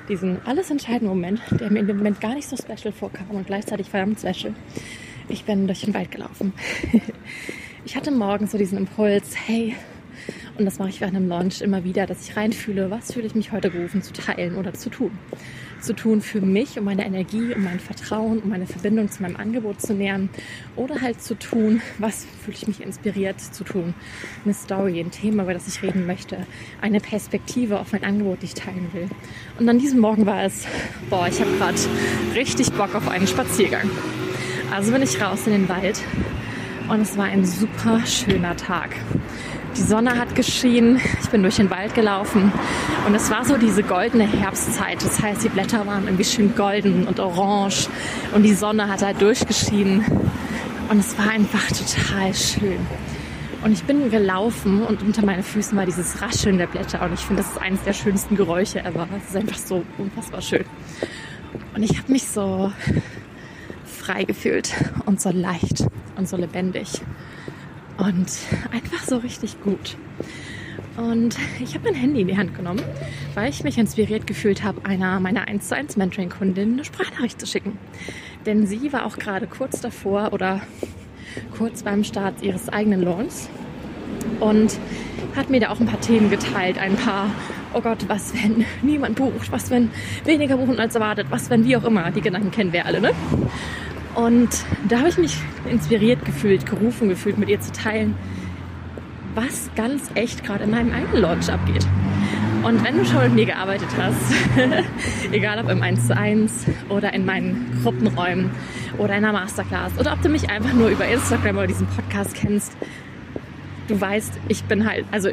diesen 0.08 0.44
alles 0.44 0.70
entscheidenden 0.70 1.08
Moment, 1.08 1.40
der 1.60 1.70
mir 1.70 1.80
in 1.80 1.86
dem 1.86 1.98
Moment 1.98 2.20
gar 2.20 2.34
nicht 2.34 2.48
so 2.48 2.56
special 2.56 2.92
vorkam 2.92 3.30
und 3.30 3.46
gleichzeitig 3.46 3.88
verdammt 3.88 4.18
special. 4.18 4.54
Ich 5.28 5.44
bin 5.44 5.66
durch 5.66 5.82
den 5.82 5.94
Wald 5.94 6.10
gelaufen. 6.10 6.52
Ich 7.84 7.96
hatte 7.96 8.12
morgens 8.12 8.52
so 8.52 8.58
diesen 8.58 8.78
Impuls, 8.78 9.34
hey, 9.34 9.74
und 10.56 10.64
das 10.64 10.78
mache 10.78 10.90
ich 10.90 11.00
während 11.00 11.16
einem 11.16 11.28
Launch 11.28 11.60
immer 11.62 11.82
wieder, 11.82 12.06
dass 12.06 12.28
ich 12.28 12.36
reinfühle, 12.36 12.92
was 12.92 13.12
fühle 13.12 13.26
ich 13.26 13.34
mich 13.34 13.50
heute 13.50 13.70
gerufen 13.70 14.02
zu 14.02 14.12
teilen 14.12 14.54
oder 14.54 14.72
zu 14.72 14.88
tun. 14.88 15.10
Zu 15.82 15.94
tun 15.94 16.20
für 16.20 16.40
mich, 16.40 16.78
um 16.78 16.84
meine 16.84 17.04
Energie, 17.04 17.52
um 17.54 17.64
mein 17.64 17.80
Vertrauen, 17.80 18.38
um 18.38 18.50
meine 18.50 18.66
Verbindung 18.66 19.10
zu 19.10 19.20
meinem 19.20 19.34
Angebot 19.34 19.82
zu 19.82 19.94
nähern. 19.94 20.30
Oder 20.76 21.00
halt 21.00 21.20
zu 21.20 21.36
tun, 21.36 21.82
was 21.98 22.24
fühle 22.44 22.56
ich 22.56 22.68
mich 22.68 22.80
inspiriert 22.80 23.40
zu 23.40 23.64
tun. 23.64 23.92
Eine 24.44 24.54
Story, 24.54 25.00
ein 25.00 25.10
Thema, 25.10 25.42
über 25.42 25.54
das 25.54 25.66
ich 25.66 25.82
reden 25.82 26.06
möchte. 26.06 26.46
Eine 26.80 27.00
Perspektive 27.00 27.80
auf 27.80 27.90
mein 27.90 28.04
Angebot, 28.04 28.42
die 28.42 28.46
ich 28.46 28.54
teilen 28.54 28.90
will. 28.92 29.08
Und 29.58 29.68
an 29.68 29.80
diesem 29.80 29.98
Morgen 29.98 30.24
war 30.24 30.44
es, 30.44 30.66
boah, 31.10 31.26
ich 31.26 31.40
habe 31.40 31.50
gerade 31.58 31.78
richtig 32.36 32.72
Bock 32.72 32.94
auf 32.94 33.08
einen 33.08 33.26
Spaziergang. 33.26 33.90
Also 34.72 34.92
bin 34.92 35.02
ich 35.02 35.20
raus 35.20 35.40
in 35.46 35.52
den 35.52 35.68
Wald 35.68 36.00
und 36.88 37.00
es 37.00 37.16
war 37.16 37.24
ein 37.24 37.44
super 37.44 38.06
schöner 38.06 38.56
Tag. 38.56 38.90
Die 39.76 39.82
Sonne 39.82 40.18
hat 40.18 40.34
geschienen, 40.34 41.00
ich 41.22 41.30
bin 41.30 41.40
durch 41.42 41.56
den 41.56 41.70
Wald 41.70 41.94
gelaufen 41.94 42.52
und 43.06 43.14
es 43.14 43.30
war 43.30 43.44
so 43.46 43.56
diese 43.56 43.82
goldene 43.82 44.24
Herbstzeit. 44.24 45.02
Das 45.02 45.22
heißt, 45.22 45.44
die 45.44 45.48
Blätter 45.48 45.86
waren 45.86 46.04
irgendwie 46.04 46.24
schön 46.24 46.54
golden 46.54 47.06
und 47.08 47.18
orange 47.18 47.88
und 48.34 48.42
die 48.42 48.52
Sonne 48.52 48.88
hat 48.88 49.00
halt 49.00 49.22
durchgeschienen 49.22 50.04
und 50.90 50.98
es 50.98 51.16
war 51.16 51.30
einfach 51.30 51.66
total 51.68 52.34
schön. 52.34 52.86
Und 53.64 53.72
ich 53.72 53.82
bin 53.84 54.10
gelaufen 54.10 54.82
und 54.82 55.02
unter 55.02 55.24
meinen 55.24 55.42
Füßen 55.42 55.76
war 55.78 55.86
dieses 55.86 56.20
Rascheln 56.20 56.58
der 56.58 56.66
Blätter 56.66 57.00
und 57.02 57.14
ich 57.14 57.20
finde, 57.20 57.42
das 57.42 57.52
ist 57.52 57.58
eines 57.58 57.82
der 57.82 57.94
schönsten 57.94 58.36
Geräusche 58.36 58.84
ever. 58.84 59.08
Es 59.16 59.30
ist 59.30 59.36
einfach 59.36 59.58
so 59.58 59.84
unfassbar 59.96 60.42
schön. 60.42 60.64
Und 61.74 61.82
ich 61.82 61.96
habe 61.96 62.12
mich 62.12 62.28
so 62.28 62.70
frei 63.86 64.24
gefühlt 64.24 64.74
und 65.06 65.18
so 65.18 65.30
leicht 65.30 65.86
und 66.16 66.28
so 66.28 66.36
lebendig 66.36 67.00
und 67.98 68.30
einfach 68.72 69.04
so 69.06 69.18
richtig 69.18 69.60
gut. 69.62 69.96
Und 70.96 71.38
ich 71.60 71.74
habe 71.74 71.84
mein 71.84 71.94
Handy 71.94 72.20
in 72.20 72.28
die 72.28 72.36
Hand 72.36 72.54
genommen, 72.54 72.82
weil 73.34 73.48
ich 73.48 73.64
mich 73.64 73.78
inspiriert 73.78 74.26
gefühlt 74.26 74.62
habe, 74.62 74.84
einer 74.84 75.20
meiner 75.20 75.48
1 75.48 75.68
zu 75.68 75.76
1 75.76 75.96
Mentoring-Kundin 75.96 76.74
eine 76.74 76.84
Sprachnachricht 76.84 77.40
zu 77.40 77.46
schicken. 77.46 77.78
Denn 78.44 78.66
sie 78.66 78.92
war 78.92 79.06
auch 79.06 79.16
gerade 79.16 79.46
kurz 79.46 79.80
davor 79.80 80.32
oder 80.32 80.60
kurz 81.56 81.82
beim 81.82 82.04
Start 82.04 82.42
ihres 82.42 82.68
eigenen 82.68 83.02
Launches 83.02 83.48
und 84.40 84.78
hat 85.34 85.48
mir 85.48 85.60
da 85.60 85.70
auch 85.70 85.80
ein 85.80 85.86
paar 85.86 86.00
Themen 86.00 86.28
geteilt, 86.28 86.76
ein 86.78 86.96
paar 86.96 87.30
oh 87.74 87.80
Gott, 87.80 88.04
was 88.08 88.34
wenn 88.34 88.64
niemand 88.82 89.16
bucht, 89.16 89.50
was 89.50 89.70
wenn 89.70 89.90
weniger 90.24 90.56
buchen 90.56 90.78
als 90.78 90.94
erwartet, 90.94 91.26
was 91.30 91.50
wenn 91.50 91.64
wie 91.64 91.76
auch 91.76 91.84
immer, 91.84 92.10
die 92.10 92.20
Gedanken 92.20 92.50
kennen 92.50 92.72
wir 92.72 92.86
alle, 92.86 93.00
ne? 93.00 93.12
Und 94.14 94.50
da 94.88 94.98
habe 94.98 95.08
ich 95.08 95.18
mich 95.18 95.36
inspiriert 95.70 96.24
gefühlt, 96.24 96.66
gerufen 96.66 97.08
gefühlt, 97.08 97.38
mit 97.38 97.48
ihr 97.48 97.60
zu 97.60 97.72
teilen, 97.72 98.14
was 99.34 99.70
ganz 99.74 100.10
echt 100.14 100.44
gerade 100.44 100.64
in 100.64 100.70
meinem 100.70 100.92
eigenen 100.92 101.22
Launch 101.22 101.50
abgeht. 101.50 101.86
Und 102.62 102.84
wenn 102.84 102.96
du 102.96 103.04
schon 103.04 103.22
mit 103.22 103.34
mir 103.34 103.46
gearbeitet 103.46 103.88
hast, 103.98 104.34
egal 105.32 105.58
ob 105.58 105.68
im 105.68 105.82
1 105.82 106.06
zu 106.06 106.16
1 106.16 106.66
oder 106.90 107.12
in 107.12 107.24
meinen 107.24 107.80
Gruppenräumen 107.82 108.50
oder 108.98 109.16
in 109.16 109.24
einer 109.24 109.32
Masterclass 109.32 109.98
oder 109.98 110.12
ob 110.12 110.22
du 110.22 110.28
mich 110.28 110.48
einfach 110.48 110.72
nur 110.72 110.88
über 110.88 111.06
Instagram 111.06 111.56
oder 111.56 111.66
diesen 111.66 111.88
Podcast 111.88 112.34
kennst, 112.34 112.76
du 113.88 114.00
weißt, 114.00 114.38
ich 114.48 114.62
bin 114.64 114.88
halt, 114.88 115.06
also 115.10 115.30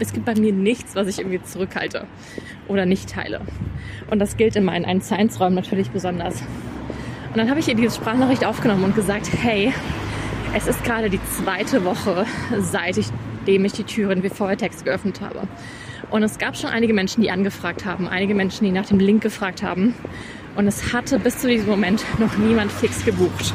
es 0.00 0.12
gibt 0.12 0.26
bei 0.26 0.34
mir 0.34 0.52
nichts, 0.52 0.96
was 0.96 1.06
ich 1.06 1.18
irgendwie 1.18 1.42
zurückhalte 1.42 2.06
oder 2.66 2.84
nicht 2.84 3.10
teile. 3.10 3.42
Und 4.10 4.18
das 4.18 4.36
gilt 4.36 4.56
in 4.56 4.64
meinen 4.64 4.84
1 4.84 5.06
zu 5.06 5.16
1 5.16 5.38
Räumen 5.38 5.54
natürlich 5.54 5.90
besonders. 5.90 6.42
Und 7.36 7.40
dann 7.40 7.50
habe 7.50 7.60
ich 7.60 7.68
ihr 7.68 7.74
diese 7.74 7.94
Sprachnachricht 7.94 8.46
aufgenommen 8.46 8.82
und 8.82 8.94
gesagt, 8.94 9.28
hey, 9.30 9.70
es 10.54 10.66
ist 10.66 10.82
gerade 10.84 11.10
die 11.10 11.20
zweite 11.22 11.84
Woche, 11.84 12.24
seit 12.60 12.96
ich 12.96 13.08
dem 13.46 13.62
ich 13.66 13.74
die 13.74 13.84
Türen 13.84 14.22
wie 14.22 14.30
Text 14.56 14.86
geöffnet 14.86 15.20
habe. 15.20 15.42
Und 16.10 16.22
es 16.22 16.38
gab 16.38 16.56
schon 16.56 16.70
einige 16.70 16.94
Menschen, 16.94 17.20
die 17.20 17.30
angefragt 17.30 17.84
haben, 17.84 18.08
einige 18.08 18.34
Menschen, 18.34 18.64
die 18.64 18.72
nach 18.72 18.86
dem 18.86 18.98
Link 18.98 19.22
gefragt 19.22 19.62
haben. 19.62 19.94
Und 20.54 20.66
es 20.66 20.94
hatte 20.94 21.18
bis 21.18 21.36
zu 21.36 21.46
diesem 21.46 21.68
Moment 21.68 22.06
noch 22.18 22.38
niemand 22.38 22.72
fix 22.72 23.04
gebucht. 23.04 23.52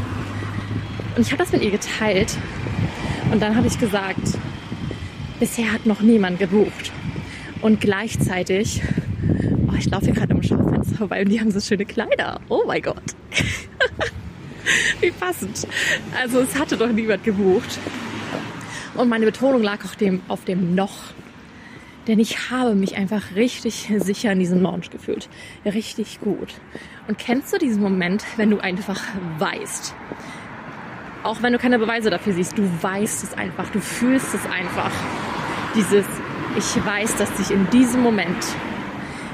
Und 1.15 1.25
ich 1.25 1.31
habe 1.31 1.41
das 1.41 1.51
mit 1.51 1.63
ihr 1.63 1.71
geteilt. 1.71 2.37
Und 3.31 3.41
dann 3.41 3.55
habe 3.55 3.65
ich 3.65 3.79
gesagt, 3.79 4.37
bisher 5.39 5.73
hat 5.73 5.87
noch 5.87 6.01
niemand 6.01 6.37
gebucht. 6.37 6.91
Und 7.63 7.81
gleichzeitig, 7.81 8.83
oh, 9.67 9.73
ich 9.75 9.89
laufe 9.89 10.05
hier 10.05 10.13
gerade 10.13 10.35
im 10.35 10.43
Schaufenster 10.43 10.97
vorbei 10.97 11.23
und 11.23 11.29
die 11.29 11.39
haben 11.39 11.49
so 11.49 11.59
schöne 11.59 11.85
Kleider. 11.85 12.41
Oh 12.47 12.61
mein 12.67 12.83
Gott. 12.83 13.15
Wie 14.99 15.11
passend. 15.11 15.67
Also 16.19 16.39
es 16.39 16.57
hatte 16.57 16.77
doch 16.77 16.91
niemand 16.91 17.23
gebucht. 17.23 17.79
Und 18.95 19.09
meine 19.09 19.25
Betonung 19.25 19.63
lag 19.63 19.85
auch 19.85 19.95
dem, 19.95 20.21
auf 20.27 20.45
dem 20.45 20.75
noch. 20.75 21.13
Denn 22.07 22.19
ich 22.19 22.49
habe 22.49 22.75
mich 22.75 22.97
einfach 22.97 23.35
richtig 23.35 23.91
sicher 23.97 24.31
in 24.31 24.39
diesem 24.39 24.61
Launch 24.61 24.89
gefühlt. 24.89 25.29
Richtig 25.65 26.19
gut. 26.19 26.49
Und 27.07 27.17
kennst 27.17 27.53
du 27.53 27.57
diesen 27.57 27.81
Moment, 27.81 28.23
wenn 28.37 28.49
du 28.49 28.59
einfach 28.59 29.01
weißt, 29.37 29.93
auch 31.23 31.43
wenn 31.43 31.53
du 31.53 31.59
keine 31.59 31.77
Beweise 31.77 32.09
dafür 32.09 32.33
siehst, 32.33 32.57
du 32.57 32.67
weißt 32.81 33.23
es 33.23 33.33
einfach, 33.35 33.69
du 33.69 33.79
fühlst 33.79 34.33
es 34.33 34.43
einfach. 34.45 34.91
Dieses, 35.75 36.05
ich 36.57 36.85
weiß, 36.85 37.15
dass 37.17 37.37
sich 37.37 37.51
in 37.51 37.69
diesem 37.69 38.01
Moment 38.01 38.43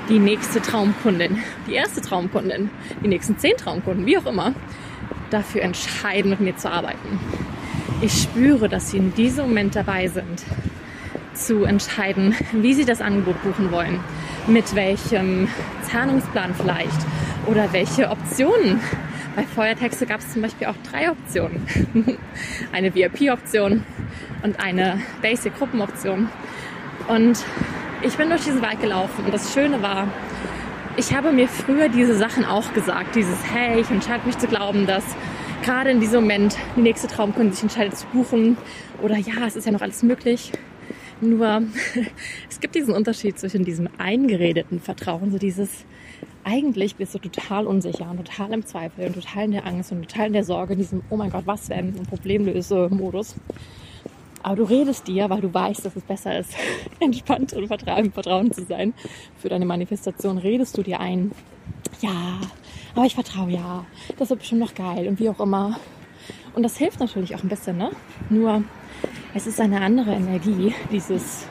die 0.09 0.19
nächste 0.19 0.61
Traumkundin, 0.61 1.41
die 1.67 1.73
erste 1.73 2.01
Traumkundin, 2.01 2.69
die 3.03 3.07
nächsten 3.07 3.37
zehn 3.37 3.55
Traumkunden, 3.57 4.05
wie 4.05 4.17
auch 4.17 4.25
immer, 4.25 4.53
dafür 5.29 5.61
entscheiden, 5.61 6.31
mit 6.31 6.39
mir 6.39 6.55
zu 6.55 6.71
arbeiten. 6.71 7.19
Ich 8.01 8.21
spüre, 8.21 8.69
dass 8.69 8.91
sie 8.91 8.97
in 8.97 9.13
diesem 9.15 9.47
Moment 9.47 9.75
dabei 9.75 10.07
sind, 10.07 10.43
zu 11.33 11.63
entscheiden, 11.63 12.35
wie 12.51 12.73
sie 12.73 12.85
das 12.85 13.01
Angebot 13.01 13.41
buchen 13.43 13.71
wollen, 13.71 13.99
mit 14.47 14.75
welchem 14.75 15.47
Zahlungsplan 15.83 16.53
vielleicht 16.55 16.97
oder 17.45 17.71
welche 17.73 18.09
Optionen. 18.09 18.79
Bei 19.35 19.43
Feuertexte 19.43 20.05
gab 20.05 20.19
es 20.19 20.33
zum 20.33 20.41
Beispiel 20.41 20.67
auch 20.67 20.75
drei 20.89 21.11
Optionen. 21.11 21.67
eine 22.71 22.93
VIP-Option 22.93 23.83
und 24.43 24.59
eine 24.59 24.99
Basic-Gruppenoption. 25.21 26.29
Und 27.07 27.43
ich 28.01 28.15
bin 28.15 28.29
durch 28.29 28.43
diesen 28.43 28.61
Wald 28.61 28.81
gelaufen 28.81 29.25
und 29.25 29.33
das 29.33 29.53
Schöne 29.53 29.81
war, 29.81 30.07
ich 30.97 31.13
habe 31.13 31.31
mir 31.31 31.47
früher 31.47 31.89
diese 31.89 32.15
Sachen 32.15 32.43
auch 32.43 32.73
gesagt, 32.73 33.15
dieses 33.15 33.37
Hey, 33.45 33.79
ich 33.79 33.89
entscheide 33.91 34.25
mich 34.25 34.37
zu 34.39 34.47
glauben, 34.47 34.87
dass 34.87 35.03
gerade 35.63 35.91
in 35.91 35.99
diesem 35.99 36.21
Moment 36.21 36.57
die 36.75 36.81
nächste 36.81 37.07
Traumkunde 37.07 37.53
sich 37.53 37.61
entscheidet 37.61 37.95
zu 37.95 38.07
buchen 38.07 38.57
oder 39.03 39.15
ja, 39.15 39.45
es 39.45 39.55
ist 39.55 39.65
ja 39.65 39.71
noch 39.71 39.81
alles 39.81 40.01
möglich. 40.01 40.51
Nur 41.21 41.63
es 42.49 42.59
gibt 42.59 42.73
diesen 42.73 42.95
Unterschied 42.95 43.37
zwischen 43.37 43.63
diesem 43.63 43.87
eingeredeten 43.99 44.79
Vertrauen, 44.79 45.31
so 45.31 45.37
dieses 45.37 45.85
eigentlich 46.43 46.95
bist 46.95 47.13
du 47.13 47.19
total 47.19 47.67
unsicher 47.67 48.09
und 48.09 48.25
total 48.25 48.53
im 48.53 48.65
Zweifel 48.65 49.05
und 49.05 49.13
total 49.13 49.45
in 49.45 49.51
der 49.51 49.67
Angst 49.67 49.91
und 49.91 50.01
total 50.09 50.27
in 50.27 50.33
der 50.33 50.45
Sorge, 50.45 50.73
in 50.73 50.79
diesem 50.79 51.03
Oh 51.09 51.17
mein 51.17 51.29
Gott, 51.29 51.45
was 51.45 51.69
wenn 51.69 51.93
Problemlöse-Modus. 51.93 53.35
Aber 54.43 54.55
du 54.55 54.63
redest 54.63 55.07
dir, 55.07 55.29
weil 55.29 55.41
du 55.41 55.53
weißt, 55.53 55.85
dass 55.85 55.95
es 55.95 56.03
besser 56.03 56.39
ist, 56.39 56.51
entspannt 56.99 57.53
und 57.53 57.67
vertrauen, 57.67 58.11
Vertrauen 58.11 58.51
zu 58.51 58.63
sein. 58.63 58.93
Für 59.37 59.49
deine 59.49 59.65
Manifestation 59.65 60.37
redest 60.37 60.77
du 60.77 60.83
dir 60.83 60.99
ein, 60.99 61.31
ja, 62.01 62.39
aber 62.95 63.05
ich 63.05 63.15
vertraue 63.15 63.51
ja, 63.51 63.85
das 64.17 64.29
wird 64.29 64.39
bestimmt 64.39 64.61
noch 64.61 64.75
geil 64.75 65.07
und 65.07 65.19
wie 65.19 65.29
auch 65.29 65.39
immer. 65.39 65.79
Und 66.53 66.63
das 66.63 66.77
hilft 66.77 66.99
natürlich 66.99 67.35
auch 67.35 67.43
ein 67.43 67.49
bisschen, 67.49 67.77
ne? 67.77 67.91
Nur 68.29 68.63
es 69.33 69.45
ist 69.45 69.61
eine 69.61 69.81
andere 69.81 70.13
Energie, 70.13 70.73
dieses 70.91 71.45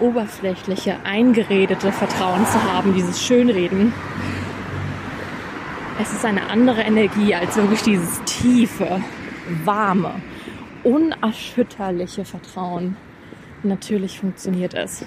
oberflächliche, 0.00 0.96
eingeredete 1.04 1.92
Vertrauen 1.92 2.46
zu 2.46 2.62
haben, 2.62 2.94
dieses 2.94 3.22
Schönreden. 3.22 3.92
Es 6.00 6.12
ist 6.12 6.24
eine 6.24 6.48
andere 6.48 6.82
Energie 6.82 7.34
als 7.34 7.56
wirklich 7.56 7.82
dieses 7.82 8.22
tiefe, 8.24 9.02
warme, 9.64 10.14
unerschütterliche 10.84 12.24
Vertrauen. 12.24 12.96
Natürlich 13.62 14.18
funktioniert 14.18 14.74
es. 14.74 15.04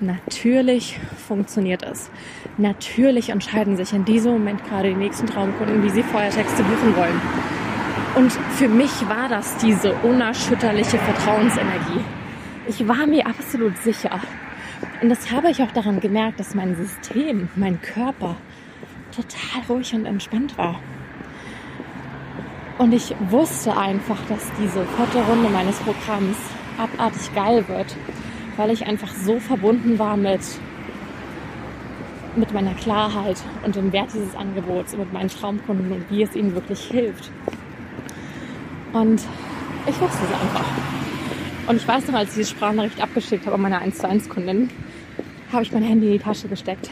Natürlich 0.00 0.98
funktioniert 1.28 1.82
es. 1.84 2.10
Natürlich 2.58 3.30
entscheiden 3.30 3.76
sich 3.76 3.92
in 3.92 4.04
diesem 4.04 4.32
Moment 4.32 4.64
gerade 4.64 4.88
die 4.88 4.96
nächsten 4.96 5.26
Traumkunden, 5.26 5.82
wie 5.82 5.90
sie 5.90 6.02
Feuertexte 6.02 6.62
buchen 6.64 6.96
wollen. 6.96 7.20
Und 8.16 8.32
für 8.32 8.68
mich 8.68 8.90
war 9.08 9.28
das 9.28 9.56
diese 9.58 9.94
unerschütterliche 10.02 10.98
Vertrauensenergie. 10.98 12.00
Ich 12.68 12.86
war 12.86 13.06
mir 13.06 13.26
absolut 13.26 13.78
sicher. 13.78 14.20
Und 15.00 15.08
das 15.08 15.30
habe 15.30 15.50
ich 15.50 15.62
auch 15.62 15.72
daran 15.72 16.00
gemerkt, 16.00 16.40
dass 16.40 16.54
mein 16.54 16.76
System, 16.76 17.48
mein 17.56 17.80
Körper 17.80 18.36
total 19.14 19.62
ruhig 19.68 19.94
und 19.94 20.06
entspannt 20.06 20.58
war. 20.58 20.80
Und 22.78 22.92
ich 22.92 23.14
wusste 23.28 23.76
einfach, 23.76 24.18
dass 24.28 24.50
diese 24.58 24.84
vierte 24.84 25.18
Runde 25.28 25.48
meines 25.50 25.76
Programms 25.76 26.36
abartig 26.78 27.34
geil 27.34 27.64
wird 27.68 27.94
weil 28.56 28.70
ich 28.70 28.86
einfach 28.86 29.12
so 29.14 29.38
verbunden 29.38 29.98
war 29.98 30.16
mit, 30.16 30.40
mit 32.36 32.52
meiner 32.52 32.74
Klarheit 32.74 33.36
und 33.64 33.76
dem 33.76 33.92
Wert 33.92 34.12
dieses 34.14 34.34
Angebots 34.34 34.94
und 34.94 35.00
mit 35.00 35.12
meinen 35.12 35.28
Traumkunden 35.28 35.92
und 35.92 36.10
wie 36.10 36.22
es 36.22 36.34
ihnen 36.34 36.54
wirklich 36.54 36.80
hilft. 36.80 37.30
Und 38.92 39.22
ich 39.86 40.00
wusste 40.00 40.18
es 40.24 40.40
einfach. 40.40 40.66
Und 41.66 41.76
ich 41.76 41.88
weiß 41.88 42.08
noch, 42.08 42.14
als 42.14 42.36
ich 42.36 42.46
die 42.46 42.54
Sprachnachricht 42.54 43.00
abgeschickt 43.00 43.46
habe 43.46 43.54
an 43.54 43.62
meine 43.62 43.78
1 43.78 43.98
zu 43.98 44.08
1 44.08 44.28
Kundin, 44.28 44.70
habe 45.52 45.62
ich 45.62 45.72
mein 45.72 45.82
Handy 45.82 46.06
in 46.06 46.12
die 46.14 46.18
Tasche 46.18 46.48
gesteckt 46.48 46.90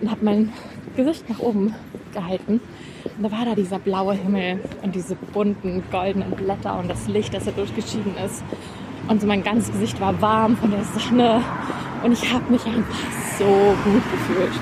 und 0.00 0.10
habe 0.10 0.24
mein 0.24 0.52
Gesicht 0.96 1.28
nach 1.28 1.38
oben 1.38 1.74
gehalten. 2.12 2.60
Da 3.18 3.30
war 3.30 3.44
da 3.44 3.54
dieser 3.54 3.78
blaue 3.78 4.14
Himmel 4.14 4.60
und 4.82 4.94
diese 4.94 5.14
bunten 5.14 5.82
goldenen 5.90 6.30
Blätter 6.30 6.78
und 6.78 6.88
das 6.88 7.06
Licht, 7.06 7.34
das 7.34 7.44
da 7.44 7.50
durchgeschieden 7.50 8.16
ist. 8.24 8.42
Und 9.08 9.20
so 9.20 9.26
mein 9.26 9.42
ganzes 9.42 9.72
Gesicht 9.72 10.00
war 10.00 10.20
warm 10.22 10.56
von 10.56 10.70
der 10.70 10.84
Sonne. 10.84 11.42
Und 12.02 12.12
ich 12.12 12.32
habe 12.32 12.50
mich 12.50 12.64
einfach 12.64 12.98
so 13.38 13.44
gut 13.84 14.02
gefühlt 14.12 14.52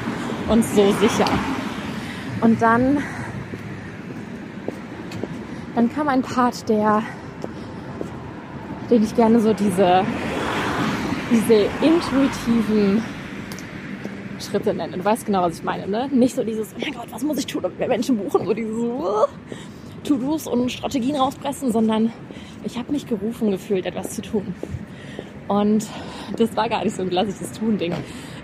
und 0.49 0.64
so 0.64 0.93
sicher. 0.93 1.28
Und 2.40 2.61
dann, 2.61 2.99
dann 5.75 5.93
kam 5.93 6.09
ein 6.09 6.23
Part, 6.23 6.69
der, 6.69 7.02
den 8.90 9.05
ich 9.05 9.14
gerne 9.14 9.40
so 9.40 9.52
diese, 9.52 10.05
diese 11.31 11.67
intuitiven 11.83 13.02
Schritte 14.49 14.75
nenne. 14.75 14.97
Du 14.97 15.05
weißt 15.05 15.26
genau, 15.26 15.43
was 15.43 15.59
ich 15.59 15.64
meine, 15.64 15.87
ne? 15.87 16.09
Nicht 16.11 16.35
so 16.35 16.43
dieses, 16.43 16.75
oh 16.75 16.81
mein 16.81 16.95
Gott, 16.95 17.07
was 17.11 17.23
muss 17.23 17.38
ich 17.38 17.47
tun, 17.47 17.62
damit 17.62 17.78
wir 17.78 17.88
Menschen 17.88 18.17
buchen? 18.17 18.47
So 18.47 18.55
dieses 18.55 18.76
uh, 18.76 19.26
To-Dos 20.05 20.47
und 20.47 20.73
Strategien 20.73 21.17
rauspressen, 21.17 21.73
sondern 21.73 22.12
ich 22.64 22.78
habe 22.78 22.93
mich 22.93 23.07
gerufen 23.07 23.50
gefühlt, 23.50 23.87
etwas 23.87 24.14
zu 24.14 24.23
tun. 24.23 24.55
Und 25.49 25.87
das 26.37 26.55
war 26.57 26.69
gar 26.69 26.85
nicht 26.85 26.95
so 26.95 27.02
ein 27.02 27.11
klassisches 27.11 27.52
Tun-Ding. 27.52 27.95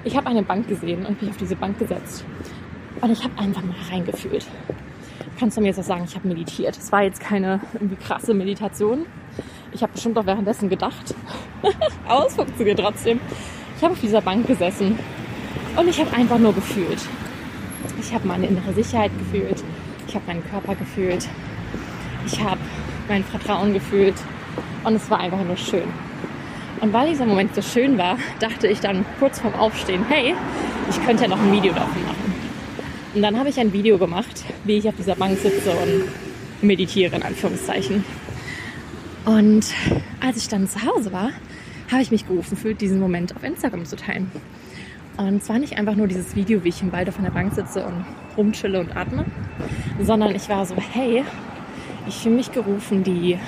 Ich 0.04 0.16
habe 0.16 0.26
eine 0.26 0.42
Bank 0.42 0.68
gesehen 0.68 1.06
und 1.06 1.20
mich 1.20 1.30
auf 1.30 1.36
diese 1.36 1.56
Bank 1.56 1.78
gesetzt. 1.78 2.24
Und 3.00 3.10
ich 3.10 3.22
habe 3.24 3.38
einfach 3.38 3.62
mal 3.62 3.76
reingefühlt. 3.90 4.46
Kannst 5.38 5.56
du 5.56 5.60
mir 5.60 5.68
jetzt 5.68 5.80
auch 5.80 5.84
sagen, 5.84 6.04
ich 6.06 6.14
habe 6.14 6.28
meditiert. 6.28 6.76
Es 6.76 6.92
war 6.92 7.02
jetzt 7.02 7.20
keine 7.20 7.60
irgendwie 7.74 7.96
krasse 7.96 8.34
Meditation. 8.34 9.06
Ich 9.72 9.82
habe 9.82 9.92
bestimmt 9.92 10.16
auch 10.16 10.26
währenddessen 10.26 10.68
gedacht. 10.68 11.14
Aber 12.08 12.26
es 12.26 12.34
funktioniert 12.34 12.78
trotzdem. 12.78 13.20
Ich 13.76 13.82
habe 13.82 13.94
auf 13.94 14.00
dieser 14.00 14.20
Bank 14.20 14.46
gesessen 14.46 14.98
und 15.76 15.88
ich 15.88 16.00
habe 16.00 16.12
einfach 16.14 16.38
nur 16.38 16.54
gefühlt. 16.54 17.00
Ich 18.00 18.12
habe 18.14 18.26
meine 18.26 18.46
innere 18.46 18.72
Sicherheit 18.72 19.10
gefühlt. 19.18 19.62
Ich 20.06 20.14
habe 20.14 20.26
meinen 20.26 20.44
Körper 20.48 20.74
gefühlt. 20.74 21.28
Ich 22.26 22.40
habe 22.40 22.60
mein 23.08 23.24
Vertrauen 23.24 23.72
gefühlt 23.72 24.14
und 24.84 24.94
es 24.94 25.10
war 25.10 25.20
einfach 25.20 25.42
nur 25.44 25.56
schön. 25.56 25.84
Und 26.80 26.92
weil 26.92 27.08
dieser 27.08 27.26
Moment 27.26 27.54
so 27.54 27.62
schön 27.62 27.96
war, 27.98 28.18
dachte 28.40 28.66
ich 28.68 28.80
dann 28.80 29.04
kurz 29.18 29.40
vorm 29.40 29.54
Aufstehen, 29.54 30.04
hey, 30.08 30.34
ich 30.90 31.04
könnte 31.04 31.24
ja 31.24 31.28
noch 31.28 31.40
ein 31.40 31.52
Video 31.52 31.72
davon 31.72 32.02
machen. 32.04 32.34
Und 33.14 33.22
dann 33.22 33.38
habe 33.38 33.48
ich 33.48 33.58
ein 33.58 33.72
Video 33.72 33.96
gemacht, 33.96 34.44
wie 34.64 34.78
ich 34.78 34.88
auf 34.88 34.96
dieser 34.96 35.14
Bank 35.14 35.38
sitze 35.38 35.70
und 35.70 36.66
meditiere, 36.66 37.16
in 37.16 37.22
Anführungszeichen. 37.22 38.04
Und 39.24 39.66
als 40.20 40.36
ich 40.36 40.48
dann 40.48 40.68
zu 40.68 40.84
Hause 40.84 41.12
war, 41.12 41.30
habe 41.90 42.02
ich 42.02 42.10
mich 42.10 42.26
gerufen, 42.26 42.56
für 42.56 42.74
diesen 42.74 42.98
Moment 42.98 43.34
auf 43.36 43.42
Instagram 43.44 43.84
zu 43.84 43.96
teilen. 43.96 44.30
Und 45.16 45.44
zwar 45.44 45.58
nicht 45.58 45.78
einfach 45.78 45.94
nur 45.94 46.08
dieses 46.08 46.34
Video, 46.34 46.64
wie 46.64 46.70
ich 46.70 46.82
im 46.82 46.90
Wald 46.90 47.08
auf 47.08 47.18
einer 47.18 47.30
Bank 47.30 47.54
sitze 47.54 47.84
und 47.84 48.04
rumchille 48.36 48.80
und 48.80 48.96
atme, 48.96 49.24
sondern 50.00 50.34
ich 50.34 50.48
war 50.48 50.66
so, 50.66 50.74
hey, 50.76 51.24
ich 52.08 52.16
fühle 52.16 52.36
mich 52.36 52.50
gerufen, 52.50 53.04
die 53.04 53.38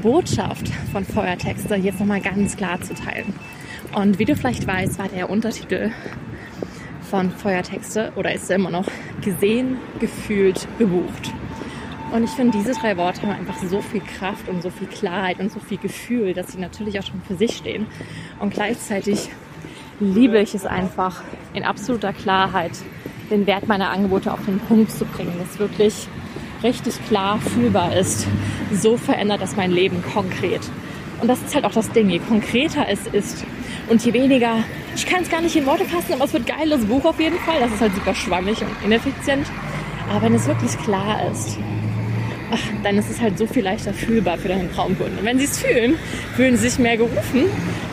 Botschaft 0.00 0.68
von 0.92 1.04
Feuertexte 1.04 1.74
jetzt 1.76 2.00
nochmal 2.00 2.20
ganz 2.20 2.56
klar 2.56 2.80
zu 2.80 2.94
teilen. 2.94 3.34
Und 3.94 4.18
wie 4.18 4.24
du 4.24 4.34
vielleicht 4.34 4.66
weißt, 4.66 4.98
war 4.98 5.08
der 5.08 5.28
Untertitel 5.28 5.90
von 7.02 7.30
Feuertexte 7.30 8.12
oder 8.16 8.32
ist 8.32 8.50
er 8.50 8.56
immer 8.56 8.70
noch 8.70 8.86
gesehen, 9.22 9.76
gefühlt, 10.00 10.66
gebucht. 10.78 11.32
Und 12.12 12.24
ich 12.24 12.30
finde, 12.30 12.56
diese 12.56 12.72
drei 12.72 12.96
Worte 12.96 13.22
haben 13.22 13.30
einfach 13.30 13.58
so 13.58 13.80
viel 13.80 14.00
Kraft 14.00 14.48
und 14.48 14.62
so 14.62 14.70
viel 14.70 14.86
Klarheit 14.86 15.40
und 15.40 15.52
so 15.52 15.60
viel 15.60 15.78
Gefühl, 15.78 16.34
dass 16.34 16.52
sie 16.52 16.58
natürlich 16.58 16.98
auch 16.98 17.04
schon 17.04 17.20
für 17.22 17.36
sich 17.36 17.56
stehen. 17.56 17.86
Und 18.38 18.54
gleichzeitig 18.54 19.28
liebe 20.00 20.40
ich 20.40 20.54
es 20.54 20.66
einfach, 20.66 21.22
in 21.54 21.64
absoluter 21.64 22.12
Klarheit 22.12 22.72
den 23.30 23.46
Wert 23.46 23.66
meiner 23.66 23.90
Angebote 23.90 24.32
auf 24.32 24.44
den 24.46 24.58
Punkt 24.60 24.90
zu 24.90 25.04
bringen, 25.04 25.34
das 25.38 25.58
wirklich 25.58 26.08
richtig 26.62 27.04
klar 27.06 27.38
fühlbar 27.40 27.96
ist. 27.96 28.26
So 28.72 28.96
verändert 28.96 29.42
das 29.42 29.56
mein 29.56 29.70
Leben 29.70 30.02
konkret. 30.02 30.60
Und 31.20 31.28
das 31.28 31.40
ist 31.40 31.54
halt 31.54 31.64
auch 31.64 31.72
das 31.72 31.90
Ding, 31.90 32.10
je 32.10 32.18
konkreter 32.18 32.86
es 32.88 33.06
ist 33.06 33.44
und 33.88 34.04
je 34.04 34.12
weniger, 34.12 34.58
ich 34.94 35.06
kann 35.06 35.22
es 35.22 35.30
gar 35.30 35.40
nicht 35.40 35.56
in 35.56 35.64
Worte 35.66 35.84
fassen, 35.84 36.12
aber 36.14 36.24
es 36.24 36.32
wird 36.32 36.46
geil, 36.46 36.68
das 36.68 36.84
Buch 36.84 37.04
auf 37.04 37.18
jeden 37.18 37.38
Fall. 37.38 37.60
Das 37.60 37.72
ist 37.72 37.80
halt 37.80 37.94
super 37.94 38.14
schwammig 38.14 38.60
und 38.60 38.84
ineffizient. 38.84 39.46
Aber 40.10 40.22
wenn 40.22 40.34
es 40.34 40.46
wirklich 40.46 40.76
klar 40.78 41.30
ist, 41.30 41.58
dann 42.82 42.98
ist 42.98 43.10
es 43.10 43.20
halt 43.20 43.38
so 43.38 43.46
viel 43.46 43.64
leichter 43.64 43.92
fühlbar 43.92 44.38
für 44.38 44.48
deinen 44.48 44.72
Traumkunden. 44.72 45.18
Und 45.18 45.24
wenn 45.24 45.38
sie 45.38 45.44
es 45.44 45.58
fühlen, 45.58 45.96
fühlen 46.34 46.56
sie 46.56 46.68
sich 46.68 46.78
mehr 46.78 46.96
gerufen 46.96 47.44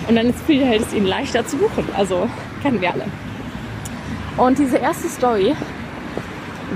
und 0.07 0.15
dann 0.15 0.29
ist 0.29 0.37
halt 0.47 0.81
es 0.81 0.93
ihnen 0.93 1.07
leichter 1.07 1.45
zu 1.45 1.57
buchen. 1.57 1.85
Also 1.95 2.29
kennen 2.61 2.81
wir 2.81 2.93
alle. 2.93 3.05
Und 4.37 4.57
diese 4.57 4.77
erste 4.77 5.07
Story 5.07 5.55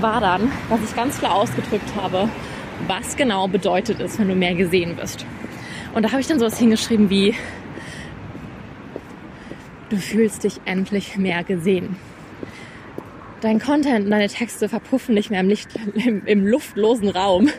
war 0.00 0.20
dann, 0.20 0.50
dass 0.68 0.80
ich 0.82 0.94
ganz 0.94 1.18
klar 1.18 1.34
ausgedrückt 1.34 1.94
habe, 1.96 2.28
was 2.86 3.16
genau 3.16 3.48
bedeutet 3.48 4.00
es, 4.00 4.18
wenn 4.18 4.28
du 4.28 4.34
mehr 4.34 4.54
gesehen 4.54 4.96
wirst. 4.96 5.26
Und 5.94 6.04
da 6.04 6.12
habe 6.12 6.20
ich 6.20 6.26
dann 6.26 6.38
sowas 6.38 6.58
hingeschrieben 6.58 7.10
wie, 7.10 7.34
du 9.88 9.96
fühlst 9.96 10.44
dich 10.44 10.60
endlich 10.64 11.16
mehr 11.16 11.42
gesehen. 11.42 11.96
Dein 13.40 13.60
Content 13.60 14.04
und 14.04 14.10
deine 14.10 14.28
Texte 14.28 14.68
verpuffen 14.68 15.14
nicht 15.14 15.30
mehr 15.30 15.40
im, 15.40 15.48
Licht, 15.48 15.70
im, 15.94 16.26
im 16.26 16.46
luftlosen 16.46 17.08
Raum, 17.08 17.50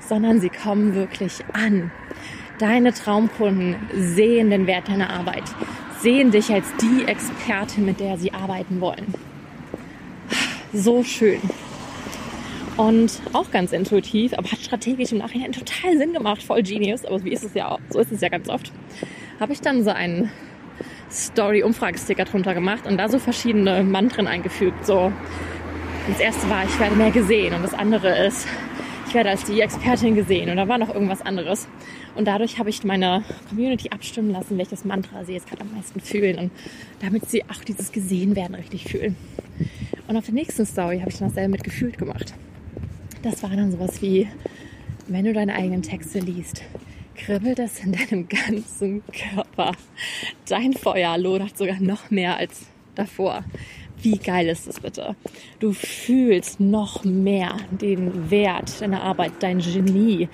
sondern 0.00 0.40
sie 0.40 0.50
kommen 0.50 0.94
wirklich 0.94 1.44
an. 1.52 1.90
Deine 2.58 2.92
Traumkunden 2.92 3.76
sehen 3.94 4.50
den 4.50 4.66
Wert 4.66 4.88
deiner 4.88 5.10
Arbeit, 5.10 5.44
sehen 6.00 6.30
dich 6.30 6.52
als 6.52 6.66
die 6.80 7.04
Expertin, 7.06 7.86
mit 7.86 8.00
der 8.00 8.18
sie 8.18 8.34
arbeiten 8.34 8.80
wollen. 8.80 9.14
So 10.72 11.02
schön. 11.02 11.40
Und 12.76 13.20
auch 13.32 13.50
ganz 13.50 13.72
intuitiv, 13.72 14.32
aber 14.34 14.50
hat 14.50 14.60
strategisch 14.60 15.12
im 15.12 15.18
Nachhinein 15.18 15.52
total 15.52 15.98
Sinn 15.98 16.12
gemacht, 16.12 16.42
voll 16.42 16.62
Genius, 16.62 17.04
aber 17.04 17.22
wie 17.24 17.32
ist 17.32 17.44
es 17.44 17.54
ja, 17.54 17.78
so 17.90 17.98
ist 17.98 18.12
es 18.12 18.20
ja 18.20 18.28
ganz 18.28 18.48
oft, 18.48 18.72
habe 19.38 19.52
ich 19.52 19.60
dann 19.60 19.84
so 19.84 19.90
einen 19.90 20.30
Story-Umfragesticker 21.10 22.24
drunter 22.24 22.54
gemacht 22.54 22.86
und 22.86 22.96
da 22.96 23.08
so 23.08 23.18
verschiedene 23.18 23.82
Mantren 23.82 24.26
eingefügt. 24.26 24.86
So, 24.86 25.12
das 26.08 26.20
erste 26.20 26.48
war, 26.48 26.64
ich 26.64 26.78
werde 26.78 26.96
mehr 26.96 27.10
gesehen 27.10 27.54
und 27.54 27.62
das 27.62 27.74
andere 27.74 28.26
ist, 28.26 28.46
ich 29.10 29.14
werde 29.14 29.30
als 29.30 29.42
die 29.42 29.60
Expertin 29.60 30.14
gesehen 30.14 30.50
und 30.50 30.56
da 30.56 30.68
war 30.68 30.78
noch 30.78 30.94
irgendwas 30.94 31.20
anderes. 31.20 31.66
Und 32.14 32.28
dadurch 32.28 32.60
habe 32.60 32.70
ich 32.70 32.84
meine 32.84 33.24
Community 33.48 33.90
abstimmen 33.90 34.30
lassen, 34.30 34.56
welches 34.56 34.84
Mantra 34.84 35.24
sie 35.24 35.32
jetzt 35.32 35.48
gerade 35.48 35.62
am 35.62 35.74
meisten 35.74 35.98
fühlen 35.98 36.38
und 36.38 36.52
damit 37.00 37.28
sie 37.28 37.42
auch 37.50 37.64
dieses 37.64 37.90
Gesehenwerden 37.90 38.54
richtig 38.54 38.84
fühlen. 38.84 39.16
Und 40.06 40.16
auf 40.16 40.26
der 40.26 40.34
nächsten 40.34 40.64
Story 40.64 41.00
habe 41.00 41.10
ich 41.10 41.18
dann 41.18 41.26
dasselbe 41.26 41.50
mit 41.50 41.64
gefühlt 41.64 41.98
gemacht. 41.98 42.34
Das 43.24 43.42
war 43.42 43.50
dann 43.50 43.72
sowas 43.72 44.00
wie, 44.00 44.28
wenn 45.08 45.24
du 45.24 45.32
deine 45.32 45.56
eigenen 45.56 45.82
Texte 45.82 46.20
liest, 46.20 46.62
kribbelt 47.16 47.58
es 47.58 47.80
in 47.80 47.90
deinem 47.90 48.28
ganzen 48.28 49.02
Körper. 49.34 49.72
Dein 50.48 50.72
Feuer 50.72 51.18
lodert 51.18 51.58
sogar 51.58 51.80
noch 51.80 52.12
mehr 52.12 52.36
als 52.36 52.66
davor. 52.94 53.44
Wie 54.02 54.18
geil 54.18 54.48
ist 54.48 54.66
das 54.66 54.80
bitte? 54.80 55.14
Du 55.58 55.72
fühlst 55.72 56.60
noch 56.60 57.04
mehr 57.04 57.56
den 57.70 58.30
Wert 58.30 58.80
deiner 58.80 59.02
Arbeit, 59.02 59.32
dein 59.40 59.58
Genie, 59.58 60.28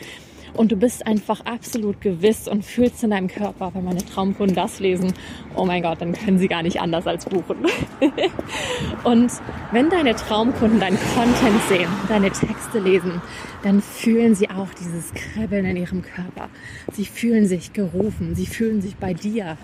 und 0.56 0.72
du 0.72 0.76
bist 0.76 1.06
einfach 1.06 1.44
absolut 1.44 2.00
gewiss 2.00 2.48
und 2.48 2.64
fühlst 2.64 3.04
in 3.04 3.10
deinem 3.10 3.28
Körper, 3.28 3.72
wenn 3.74 3.84
meine 3.84 4.04
Traumkunden 4.04 4.56
das 4.56 4.80
lesen, 4.80 5.12
oh 5.54 5.66
mein 5.66 5.82
Gott, 5.82 6.00
dann 6.00 6.12
können 6.12 6.38
sie 6.38 6.48
gar 6.48 6.62
nicht 6.62 6.80
anders 6.80 7.06
als 7.06 7.26
buchen. 7.26 7.56
und 9.04 9.30
wenn 9.72 9.90
deine 9.90 10.14
Traumkunden 10.14 10.80
deinen 10.80 10.98
Content 11.14 11.60
sehen, 11.68 11.88
deine 12.08 12.30
Texte 12.30 12.78
lesen, 12.78 13.20
dann 13.62 13.82
fühlen 13.82 14.34
sie 14.34 14.48
auch 14.48 14.68
dieses 14.80 15.12
Kribbeln 15.12 15.66
in 15.66 15.76
ihrem 15.76 16.02
Körper. 16.02 16.48
Sie 16.92 17.04
fühlen 17.04 17.46
sich 17.46 17.72
gerufen, 17.74 18.34
sie 18.34 18.46
fühlen 18.46 18.80
sich 18.80 18.96
bei 18.96 19.12
dir, 19.12 19.58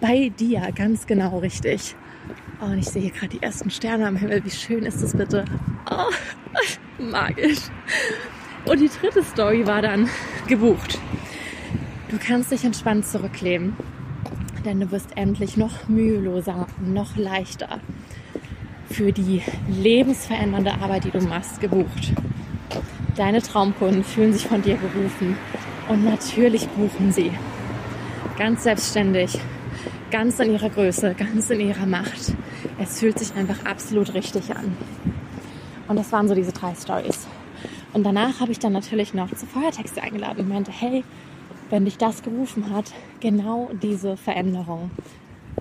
bei 0.00 0.32
dir 0.36 0.68
ganz 0.74 1.06
genau 1.06 1.38
richtig. 1.38 1.94
Oh, 2.60 2.66
und 2.66 2.78
ich 2.78 2.86
sehe 2.86 3.02
hier 3.02 3.10
gerade 3.10 3.28
die 3.28 3.42
ersten 3.42 3.70
Sterne 3.70 4.06
am 4.06 4.16
Himmel. 4.16 4.44
Wie 4.44 4.50
schön 4.50 4.84
ist 4.84 5.02
das 5.02 5.16
bitte? 5.16 5.44
Oh, 5.90 6.10
magisch. 7.02 7.62
Und 8.64 8.80
die 8.80 8.88
dritte 8.88 9.22
Story 9.22 9.66
war 9.66 9.82
dann 9.82 10.08
gebucht. 10.48 10.98
Du 12.08 12.18
kannst 12.18 12.52
dich 12.52 12.64
entspannt 12.64 13.06
zurücklehnen, 13.06 13.76
denn 14.64 14.80
du 14.80 14.90
wirst 14.90 15.16
endlich 15.16 15.56
noch 15.56 15.88
müheloser, 15.88 16.66
noch 16.80 17.16
leichter 17.16 17.80
für 18.88 19.12
die 19.12 19.42
lebensverändernde 19.68 20.74
Arbeit, 20.74 21.04
die 21.04 21.10
du 21.10 21.20
machst, 21.20 21.60
gebucht. 21.60 22.12
Deine 23.16 23.42
Traumkunden 23.42 24.04
fühlen 24.04 24.32
sich 24.32 24.46
von 24.46 24.62
dir 24.62 24.76
gerufen 24.76 25.36
und 25.88 26.04
natürlich 26.04 26.68
buchen 26.68 27.12
sie. 27.12 27.32
Ganz 28.38 28.62
selbstständig, 28.62 29.38
ganz 30.10 30.38
in 30.40 30.52
ihrer 30.52 30.70
Größe, 30.70 31.14
ganz 31.14 31.50
in 31.50 31.60
ihrer 31.60 31.86
Macht. 31.86 32.34
Es 32.78 33.00
fühlt 33.00 33.18
sich 33.18 33.34
einfach 33.34 33.64
absolut 33.64 34.14
richtig 34.14 34.54
an. 34.54 34.76
Und 35.88 35.96
das 35.96 36.12
waren 36.12 36.28
so 36.28 36.34
diese 36.34 36.52
drei 36.52 36.74
Stories. 36.74 37.26
Und 37.92 38.04
danach 38.04 38.40
habe 38.40 38.52
ich 38.52 38.58
dann 38.58 38.72
natürlich 38.72 39.14
noch 39.14 39.32
zu 39.34 39.46
Feuertexte 39.46 40.02
eingeladen 40.02 40.40
und 40.40 40.48
meinte, 40.48 40.72
hey, 40.72 41.04
wenn 41.70 41.84
dich 41.84 41.96
das 41.96 42.22
gerufen 42.22 42.70
hat, 42.74 42.92
genau 43.20 43.70
diese 43.82 44.16
Veränderung 44.16 44.90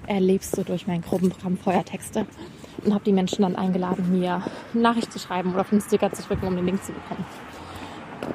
erlebst 0.07 0.57
du 0.57 0.63
durch 0.63 0.88
mein 0.88 1.01
Gruppenprogramm 1.01 1.57
Feuertexte. 1.57 2.25
Und 2.83 2.93
habe 2.93 3.03
die 3.05 3.13
Menschen 3.13 3.43
dann 3.43 3.55
eingeladen, 3.55 4.19
mir 4.19 4.43
eine 4.73 4.81
Nachricht 4.81 5.13
zu 5.13 5.19
schreiben 5.19 5.53
oder 5.53 5.62
auf 5.62 5.69
den 5.69 5.79
Sticker 5.79 6.12
zu 6.12 6.23
drücken, 6.23 6.47
um 6.47 6.55
den 6.55 6.65
Link 6.65 6.83
zu 6.83 6.91
bekommen. 6.91 7.25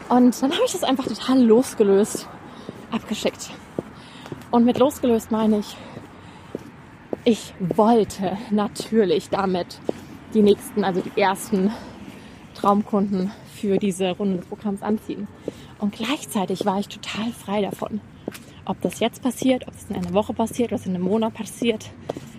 Und 0.08 0.40
dann 0.42 0.52
habe 0.52 0.62
ich 0.64 0.72
das 0.72 0.84
einfach 0.84 1.06
total 1.06 1.42
losgelöst 1.42 2.28
abgeschickt. 2.90 3.50
Und 4.50 4.64
mit 4.64 4.78
losgelöst 4.78 5.30
meine 5.30 5.58
ich, 5.58 5.76
ich 7.24 7.52
wollte 7.60 8.38
natürlich 8.50 9.28
damit 9.28 9.78
die 10.32 10.40
nächsten, 10.40 10.84
also 10.84 11.02
die 11.02 11.20
ersten 11.20 11.70
Traumkunden 12.54 13.30
für 13.54 13.76
diese 13.76 14.10
Runde 14.12 14.38
des 14.38 14.46
Programms 14.46 14.82
anziehen. 14.82 15.28
Und 15.78 15.92
gleichzeitig 15.92 16.64
war 16.64 16.80
ich 16.80 16.88
total 16.88 17.30
frei 17.32 17.60
davon. 17.60 18.00
Ob 18.64 18.80
das 18.80 19.00
jetzt 19.00 19.22
passiert, 19.22 19.68
ob 19.68 19.74
es 19.74 19.90
in 19.90 19.96
einer 19.96 20.14
Woche 20.14 20.32
passiert, 20.32 20.72
was 20.72 20.86
in 20.86 20.94
einem 20.94 21.04
Monat 21.04 21.34
passiert, 21.34 21.90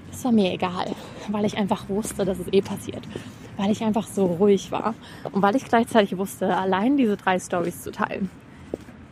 das 0.10 0.26
war 0.26 0.32
mir 0.32 0.52
egal, 0.52 0.88
weil 1.30 1.46
ich 1.46 1.58
einfach 1.58 1.90
wusste, 1.90 2.26
dass 2.26 2.40
es 2.40 2.52
eh 2.52 2.62
passiert. 2.62 3.08
Weil 3.56 3.72
ich 3.72 3.84
einfach 3.84 4.08
so 4.08 4.26
ruhig 4.26 4.72
war 4.72 4.96
und 5.32 5.44
weil 5.44 5.56
ich 5.56 5.66
gleichzeitig 5.66 6.18
wusste, 6.18 6.58
allein 6.58 6.98
diese 6.98 7.18
drei 7.18 7.40
Stories 7.40 7.82
zu 7.82 7.92
teilen, 7.92 8.32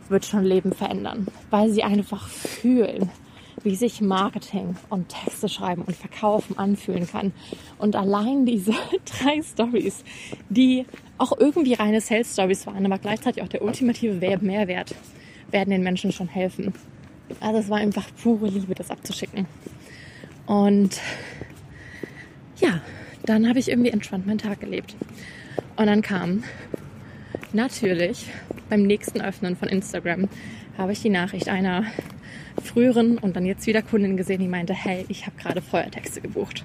wird 0.09 0.25
schon 0.25 0.43
Leben 0.43 0.73
verändern, 0.73 1.27
weil 1.49 1.69
sie 1.69 1.83
einfach 1.83 2.27
fühlen, 2.27 3.09
wie 3.63 3.75
sich 3.75 4.01
Marketing 4.01 4.75
und 4.89 5.09
Texte 5.09 5.49
schreiben 5.49 5.81
und 5.81 5.95
verkaufen 5.95 6.57
anfühlen 6.57 7.07
kann. 7.07 7.33
Und 7.77 7.95
allein 7.95 8.45
diese 8.45 8.71
drei 9.05 9.41
Stories, 9.41 10.03
die 10.49 10.85
auch 11.17 11.37
irgendwie 11.37 11.73
reine 11.73 12.01
Sales 12.01 12.33
Stories 12.33 12.67
waren, 12.67 12.85
aber 12.85 12.97
gleichzeitig 12.97 13.43
auch 13.43 13.47
der 13.47 13.63
ultimative 13.63 14.37
Mehrwert, 14.41 14.93
werden 15.51 15.71
den 15.71 15.83
Menschen 15.83 16.11
schon 16.11 16.27
helfen. 16.27 16.73
Also 17.39 17.59
es 17.59 17.69
war 17.69 17.77
einfach 17.77 18.05
pure 18.21 18.47
Liebe, 18.47 18.75
das 18.75 18.91
abzuschicken. 18.91 19.45
Und 20.45 20.99
ja, 22.59 22.81
dann 23.25 23.47
habe 23.47 23.59
ich 23.59 23.69
irgendwie 23.69 23.89
entspannt 23.89 24.25
meinen 24.25 24.37
Tag 24.37 24.59
gelebt. 24.59 24.95
Und 25.75 25.87
dann 25.87 26.01
kam 26.01 26.43
natürlich 27.53 28.27
beim 28.69 28.83
nächsten 28.83 29.21
Öffnen 29.21 29.55
von 29.55 29.69
Instagram 29.69 30.27
habe 30.77 30.91
ich 30.91 31.01
die 31.01 31.09
Nachricht 31.09 31.49
einer 31.49 31.85
früheren 32.63 33.17
und 33.17 33.35
dann 33.35 33.45
jetzt 33.45 33.67
wieder 33.67 33.81
Kundin 33.81 34.17
gesehen, 34.17 34.39
die 34.39 34.47
meinte, 34.47 34.73
hey, 34.73 35.05
ich 35.09 35.25
habe 35.25 35.37
gerade 35.37 35.61
Feuertexte 35.61 36.21
gebucht. 36.21 36.63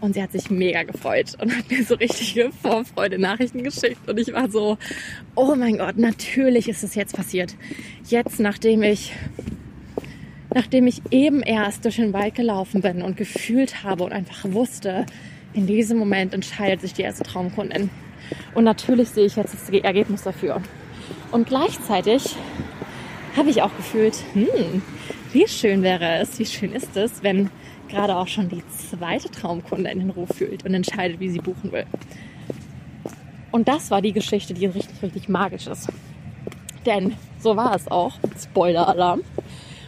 Und 0.00 0.14
sie 0.14 0.22
hat 0.22 0.32
sich 0.32 0.50
mega 0.50 0.84
gefreut 0.84 1.36
und 1.40 1.56
hat 1.56 1.70
mir 1.70 1.84
so 1.84 1.94
richtige 1.94 2.50
Vorfreude-Nachrichten 2.62 3.64
geschickt. 3.64 4.08
Und 4.08 4.18
ich 4.18 4.32
war 4.32 4.48
so, 4.48 4.78
oh 5.34 5.54
mein 5.56 5.78
Gott, 5.78 5.96
natürlich 5.96 6.68
ist 6.68 6.84
es 6.84 6.94
jetzt 6.94 7.16
passiert. 7.16 7.54
Jetzt, 8.08 8.38
nachdem 8.38 8.82
ich, 8.82 9.12
nachdem 10.54 10.86
ich 10.86 11.02
eben 11.10 11.42
erst 11.42 11.84
durch 11.84 11.96
den 11.96 12.12
Wald 12.12 12.36
gelaufen 12.36 12.80
bin 12.80 13.02
und 13.02 13.16
gefühlt 13.16 13.82
habe 13.82 14.04
und 14.04 14.12
einfach 14.12 14.44
wusste, 14.52 15.04
in 15.52 15.66
diesem 15.66 15.98
Moment 15.98 16.34
entscheidet 16.34 16.80
sich 16.80 16.92
die 16.92 17.02
erste 17.02 17.24
Traumkundin. 17.24 17.90
Und 18.54 18.64
natürlich 18.64 19.08
sehe 19.08 19.26
ich 19.26 19.36
jetzt 19.36 19.54
das 19.54 19.68
Ergebnis 19.70 20.22
dafür. 20.22 20.62
Und 21.30 21.46
gleichzeitig 21.46 22.36
habe 23.36 23.50
ich 23.50 23.62
auch 23.62 23.74
gefühlt, 23.76 24.16
hm, 24.32 24.82
wie 25.32 25.46
schön 25.46 25.82
wäre 25.82 26.16
es, 26.16 26.38
wie 26.38 26.46
schön 26.46 26.72
ist 26.72 26.96
es, 26.96 27.22
wenn 27.22 27.50
gerade 27.88 28.16
auch 28.16 28.28
schon 28.28 28.48
die 28.48 28.62
zweite 28.68 29.30
Traumkunde 29.30 29.90
in 29.90 30.00
den 30.00 30.10
Ruf 30.10 30.30
fühlt 30.34 30.64
und 30.64 30.74
entscheidet, 30.74 31.20
wie 31.20 31.28
sie 31.28 31.38
buchen 31.38 31.72
will. 31.72 31.86
Und 33.50 33.68
das 33.68 33.90
war 33.90 34.02
die 34.02 34.12
Geschichte, 34.12 34.54
die 34.54 34.66
richtig, 34.66 35.02
richtig 35.02 35.28
magisch 35.28 35.66
ist. 35.66 35.88
Denn 36.86 37.14
so 37.38 37.56
war 37.56 37.74
es 37.74 37.88
auch. 37.90 38.14
Spoiler-Alarm. 38.40 39.22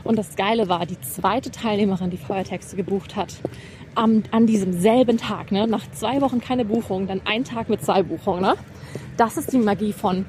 Und 0.04 0.16
das 0.16 0.34
Geile 0.36 0.68
war, 0.68 0.86
die 0.86 1.00
zweite 1.00 1.50
Teilnehmerin, 1.50 2.10
die 2.10 2.16
Feuertexte 2.16 2.76
gebucht 2.76 3.16
hat, 3.16 3.34
am, 3.94 4.22
an 4.30 4.46
diesem 4.46 4.72
selben 4.72 5.18
Tag, 5.18 5.52
ne, 5.52 5.66
nach 5.66 5.90
zwei 5.92 6.20
Wochen 6.20 6.40
keine 6.40 6.64
Buchung, 6.64 7.06
dann 7.06 7.20
ein 7.24 7.44
Tag 7.44 7.68
mit 7.68 7.82
zwei 7.82 8.02
Buchungen. 8.02 8.40
Ne? 8.40 8.54
Das 9.16 9.36
ist 9.36 9.52
die 9.52 9.58
Magie 9.58 9.92
von 9.92 10.24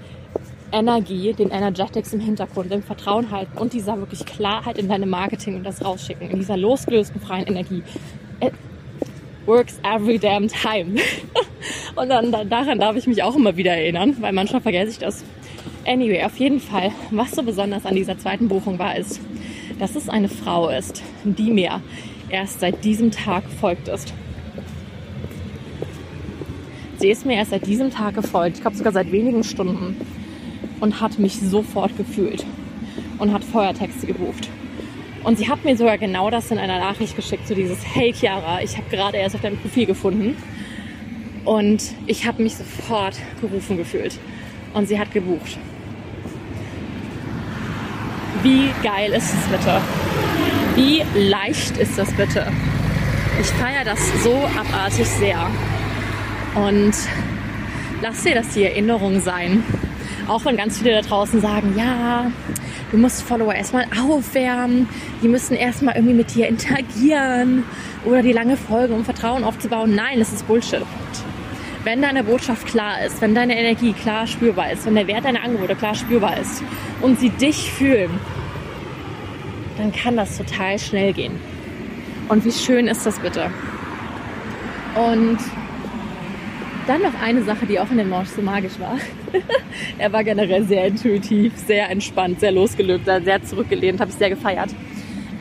Energie, 0.71 1.33
den 1.33 1.49
Energetics 1.49 2.13
im 2.13 2.19
Hintergrund, 2.19 2.71
dem 2.71 2.83
Vertrauen 2.83 3.31
halten 3.31 3.57
und 3.57 3.73
dieser 3.73 3.97
wirklich 3.97 4.25
Klarheit 4.25 4.77
in 4.77 4.87
deinem 4.87 5.09
Marketing 5.09 5.55
und 5.55 5.63
das 5.63 5.83
rausschicken, 5.83 6.29
in 6.29 6.39
dieser 6.39 6.57
losgelösten 6.57 7.19
freien 7.21 7.47
Energie. 7.47 7.83
It 8.41 8.53
works 9.45 9.79
every 9.83 10.17
damn 10.17 10.47
time. 10.47 10.95
und 11.95 12.09
dann 12.09 12.31
daran 12.49 12.79
darf 12.79 12.95
ich 12.95 13.07
mich 13.07 13.21
auch 13.23 13.35
immer 13.35 13.57
wieder 13.57 13.71
erinnern, 13.71 14.15
weil 14.19 14.33
manchmal 14.33 14.61
vergesse 14.61 14.91
ich 14.91 14.99
das. 14.99 15.23
Anyway, 15.85 16.23
auf 16.23 16.37
jeden 16.37 16.59
Fall, 16.59 16.91
was 17.09 17.31
so 17.31 17.43
besonders 17.43 17.85
an 17.85 17.95
dieser 17.95 18.17
zweiten 18.17 18.47
Buchung 18.47 18.77
war, 18.79 18.95
ist, 18.95 19.19
dass 19.79 19.95
es 19.95 20.09
eine 20.09 20.29
Frau 20.29 20.69
ist, 20.69 21.01
die 21.23 21.51
mir 21.51 21.81
erst 22.29 22.59
seit 22.59 22.83
diesem 22.83 23.11
Tag 23.11 23.43
gefolgt 23.45 23.87
ist. 23.87 24.13
Sie 26.97 27.09
ist 27.09 27.25
mir 27.25 27.33
erst 27.33 27.49
seit 27.49 27.65
diesem 27.65 27.89
Tag 27.89 28.13
gefolgt, 28.13 28.57
ich 28.57 28.61
glaube 28.61 28.77
sogar 28.77 28.93
seit 28.93 29.11
wenigen 29.11 29.43
Stunden 29.43 29.95
und 30.81 30.99
hat 30.99 31.17
mich 31.19 31.39
sofort 31.39 31.95
gefühlt 31.95 32.45
und 33.19 33.31
hat 33.31 33.45
Feuertexte 33.45 34.07
gebucht. 34.07 34.49
Und 35.23 35.37
sie 35.37 35.47
hat 35.47 35.63
mir 35.63 35.77
sogar 35.77 35.97
genau 35.97 36.29
das 36.29 36.51
in 36.51 36.57
einer 36.57 36.79
Nachricht 36.79 37.15
geschickt, 37.15 37.47
so 37.47 37.53
dieses 37.53 37.77
Hey 37.85 38.11
Chiara, 38.13 38.61
ich 38.61 38.75
habe 38.75 38.89
gerade 38.89 39.17
erst 39.17 39.35
auf 39.35 39.41
deinem 39.41 39.57
Profil 39.57 39.85
gefunden 39.85 40.35
und 41.45 41.83
ich 42.07 42.25
habe 42.25 42.41
mich 42.41 42.55
sofort 42.55 43.15
gerufen 43.39 43.77
gefühlt. 43.77 44.17
Und 44.73 44.87
sie 44.87 44.99
hat 44.99 45.11
gebucht. 45.11 45.57
Wie 48.41 48.69
geil 48.81 49.11
ist 49.11 49.33
es 49.33 49.45
bitte? 49.47 49.81
Wie 50.75 51.03
leicht 51.29 51.77
ist 51.77 51.97
das 51.97 52.11
bitte? 52.13 52.47
Ich 53.39 53.47
feiere 53.47 53.83
das 53.83 53.99
so 54.23 54.33
abartig 54.57 55.07
sehr. 55.07 55.45
Und 56.55 56.93
lass 58.01 58.23
dir 58.23 58.35
das 58.35 58.49
die 58.49 58.63
Erinnerung 58.63 59.19
sein, 59.19 59.63
auch 60.31 60.45
wenn 60.45 60.55
ganz 60.55 60.79
viele 60.79 60.93
da 60.93 61.01
draußen 61.01 61.41
sagen, 61.41 61.75
ja, 61.77 62.31
du 62.91 62.97
musst 62.97 63.21
Follower 63.21 63.53
erstmal 63.53 63.85
aufwärmen, 64.01 64.87
die 65.21 65.27
müssen 65.27 65.55
erstmal 65.55 65.95
irgendwie 65.95 66.13
mit 66.13 66.33
dir 66.33 66.47
interagieren 66.47 67.65
oder 68.05 68.21
die 68.21 68.31
lange 68.31 68.55
Folge, 68.55 68.93
um 68.93 69.03
Vertrauen 69.03 69.43
aufzubauen. 69.43 69.93
Nein, 69.93 70.19
das 70.19 70.31
ist 70.31 70.47
Bullshit. 70.47 70.83
Wenn 71.83 72.01
deine 72.01 72.23
Botschaft 72.23 72.65
klar 72.65 73.03
ist, 73.03 73.21
wenn 73.21 73.35
deine 73.35 73.59
Energie 73.59 73.91
klar 73.91 74.25
spürbar 74.25 74.71
ist, 74.71 74.85
wenn 74.85 74.95
der 74.95 75.07
Wert 75.07 75.25
deiner 75.25 75.43
Angebote 75.43 75.75
klar 75.75 75.95
spürbar 75.95 76.37
ist 76.37 76.63
und 77.01 77.19
sie 77.19 77.29
dich 77.29 77.71
fühlen, 77.71 78.11
dann 79.77 79.91
kann 79.91 80.15
das 80.15 80.37
total 80.37 80.79
schnell 80.79 81.11
gehen. 81.11 81.33
Und 82.29 82.45
wie 82.45 82.51
schön 82.51 82.87
ist 82.87 83.05
das 83.05 83.19
bitte? 83.19 83.49
Und 84.95 85.39
dann 86.87 87.01
noch 87.01 87.13
eine 87.21 87.43
Sache, 87.43 87.65
die 87.65 87.79
auch 87.79 87.89
in 87.91 87.97
dem 87.97 88.09
Launch 88.09 88.29
so 88.29 88.41
magisch 88.41 88.79
war. 88.79 88.97
er 89.97 90.11
war 90.11 90.23
generell 90.23 90.63
sehr 90.63 90.87
intuitiv, 90.87 91.53
sehr 91.57 91.89
entspannt, 91.89 92.39
sehr 92.39 92.51
losgelöst, 92.51 93.05
sehr 93.05 93.43
zurückgelehnt, 93.43 93.99
habe 93.99 94.11
ich 94.11 94.17
sehr 94.17 94.29
gefeiert. 94.29 94.69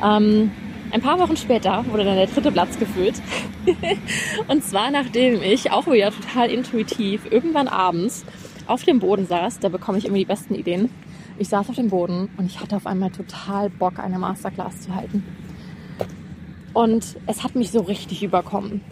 Ähm, 0.03 0.51
ein 0.93 1.01
paar 1.01 1.19
Wochen 1.19 1.37
später 1.37 1.85
wurde 1.89 2.05
dann 2.05 2.17
der 2.17 2.27
dritte 2.27 2.51
Platz 2.51 2.79
gefüllt. 2.79 3.21
und 4.49 4.65
zwar 4.65 4.91
nachdem 4.91 5.43
ich 5.43 5.71
auch 5.71 5.87
wieder 5.87 6.11
total 6.11 6.51
intuitiv 6.51 7.31
irgendwann 7.31 7.69
abends 7.69 8.25
auf 8.67 8.85
dem 8.85 8.99
Boden 8.99 9.27
saß, 9.27 9.61
da 9.61 9.69
bekomme 9.69 9.99
ich 9.99 10.07
immer 10.07 10.19
die 10.19 10.25
besten 10.25 10.55
Ideen. 10.55 10.91
Ich 11.39 11.49
saß 11.49 11.69
auf 11.69 11.77
dem 11.77 11.89
Boden 11.89 12.29
und 12.37 12.47
ich 12.47 12.61
hatte 12.61 12.77
auf 12.77 12.87
einmal 12.87 13.11
total 13.11 13.71
Bock, 13.71 13.99
eine 13.99 14.19
Masterclass 14.19 14.83
zu 14.83 14.95
halten. 14.95 15.25
Und 16.73 17.17
es 17.27 17.43
hat 17.43 17.57
mich 17.57 17.71
so 17.71 17.81
richtig 17.81 18.23
überkommen 18.23 18.83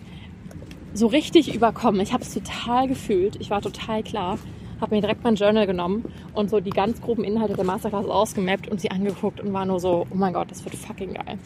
so 0.99 1.07
richtig 1.07 1.55
überkommen. 1.55 2.01
Ich 2.01 2.13
habe 2.13 2.25
es 2.25 2.35
total 2.35 2.89
gefühlt. 2.89 3.37
Ich 3.41 3.51
war 3.51 3.63
total 3.63 4.03
klar. 4.03 4.39
Habe 4.81 4.95
mir 4.95 5.01
direkt 5.01 5.25
mein 5.25 5.37
Journal 5.37 5.67
genommen 5.67 6.05
und 6.35 6.51
so 6.51 6.61
die 6.61 6.71
ganz 6.71 7.01
groben 7.01 7.25
Inhalte 7.25 7.55
der 7.55 7.65
Masterclass 7.65 8.07
ausgemappt 8.07 8.69
und 8.69 8.81
sie 8.81 8.91
angeguckt 8.91 9.41
und 9.41 9.53
war 9.53 9.65
nur 9.65 9.81
so, 9.81 10.07
oh 10.11 10.15
mein 10.15 10.33
Gott, 10.33 10.51
das 10.51 10.65
wird 10.65 10.75
fucking 10.75 11.15
geil. 11.15 11.39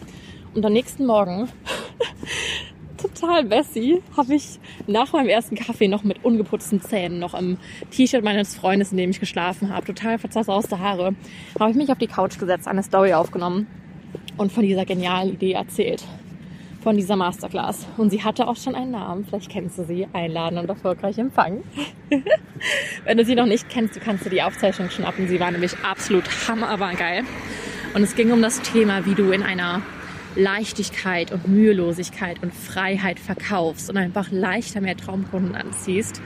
Und 0.55 0.67
am 0.67 0.73
nächsten 0.73 1.07
Morgen, 1.07 1.49
total 2.99 3.45
Bessie, 3.45 4.03
habe 4.17 4.35
ich 4.35 4.59
nach 4.87 5.12
meinem 5.15 5.29
ersten 5.29 5.55
Kaffee 5.55 5.88
noch 5.88 6.05
mit 6.05 6.25
ungeputzten 6.25 6.83
Zähnen, 6.83 7.21
noch 7.21 7.33
im 7.33 7.57
T-Shirt 7.91 8.23
meines 8.23 8.55
Freundes, 8.55 8.93
in 8.93 8.99
dem 8.99 9.11
ich 9.11 9.21
geschlafen 9.21 9.75
habe, 9.75 9.87
total 9.87 10.19
verzauste 10.19 10.79
Haare, 10.79 11.15
habe 11.59 11.71
ich 11.71 11.77
mich 11.77 11.91
auf 11.91 11.99
die 11.99 12.07
Couch 12.07 12.38
gesetzt, 12.38 12.69
eine 12.69 12.83
Story 12.83 13.15
aufgenommen 13.15 13.67
und 14.37 14.53
von 14.53 14.62
dieser 14.62 14.85
genialen 14.85 15.33
Idee 15.33 15.53
erzählt 15.53 16.05
von 16.83 16.97
dieser 16.97 17.16
Masterclass. 17.16 17.87
Und 17.97 18.11
sie 18.11 18.23
hatte 18.23 18.49
auch 18.49 18.57
schon 18.57 18.75
einen 18.75 18.90
Namen. 18.90 19.25
Vielleicht 19.25 19.51
kennst 19.51 19.79
du 19.79 19.85
sie. 19.85 20.09
Einladen 20.12 20.59
und 20.59 20.68
erfolgreich 20.68 21.18
empfangen. 21.18 21.62
Wenn 23.05 23.18
du 23.18 23.25
sie 23.25 23.35
noch 23.35 23.47
nicht 23.47 23.68
kennst, 23.68 23.97
du 23.97 24.01
kannst 24.01 24.25
dir 24.25 24.31
die 24.31 24.42
Aufzeichnung 24.42 24.90
schnappen. 24.90 25.29
Sie 25.29 25.40
war 25.40 25.51
nämlich 25.51 25.77
absolut 25.85 26.25
hammer, 26.49 26.68
aber 26.68 26.92
geil. 26.92 27.23
Und 27.95 28.03
es 28.03 28.14
ging 28.14 28.33
um 28.33 28.42
das 28.42 28.61
Thema, 28.61 29.07
wie 29.07 29.14
du 29.14 29.31
in 29.31 29.42
einer 29.42 29.83
Leichtigkeit 30.35 31.31
und 31.31 31.47
Mühelosigkeit 31.47 32.42
und 32.42 32.55
Freiheit 32.55 33.21
verkaufst 33.21 33.90
und 33.90 33.97
einfach 33.97 34.31
leichter 34.31 34.81
mehr 34.81 34.97
Traumkunden 34.97 35.55
anziehst. 35.55 36.23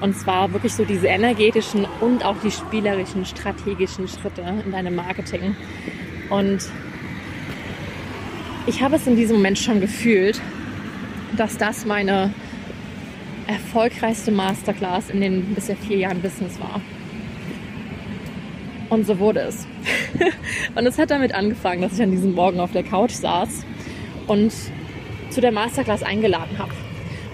Und 0.00 0.14
zwar 0.16 0.52
wirklich 0.52 0.74
so 0.74 0.84
diese 0.84 1.06
energetischen 1.06 1.86
und 2.00 2.24
auch 2.24 2.36
die 2.44 2.50
spielerischen, 2.50 3.24
strategischen 3.24 4.08
Schritte 4.08 4.42
in 4.64 4.72
deinem 4.72 4.94
Marketing. 4.94 5.56
Und 6.28 6.68
ich 8.66 8.82
habe 8.82 8.96
es 8.96 9.06
in 9.06 9.16
diesem 9.16 9.36
Moment 9.36 9.58
schon 9.58 9.80
gefühlt, 9.80 10.40
dass 11.36 11.56
das 11.56 11.86
meine 11.86 12.32
erfolgreichste 13.46 14.32
Masterclass 14.32 15.08
in 15.08 15.20
den 15.20 15.54
bisher 15.54 15.76
vier 15.76 15.98
Jahren 15.98 16.20
Business 16.20 16.58
war. 16.58 16.80
Und 18.88 19.06
so 19.06 19.18
wurde 19.18 19.40
es. 19.40 19.66
und 20.74 20.86
es 20.86 20.98
hat 20.98 21.10
damit 21.10 21.32
angefangen, 21.32 21.82
dass 21.82 21.94
ich 21.94 22.02
an 22.02 22.10
diesem 22.10 22.34
Morgen 22.34 22.58
auf 22.58 22.72
der 22.72 22.82
Couch 22.82 23.12
saß 23.12 23.64
und 24.26 24.52
zu 25.30 25.40
der 25.40 25.52
Masterclass 25.52 26.02
eingeladen 26.02 26.58
habe. 26.58 26.72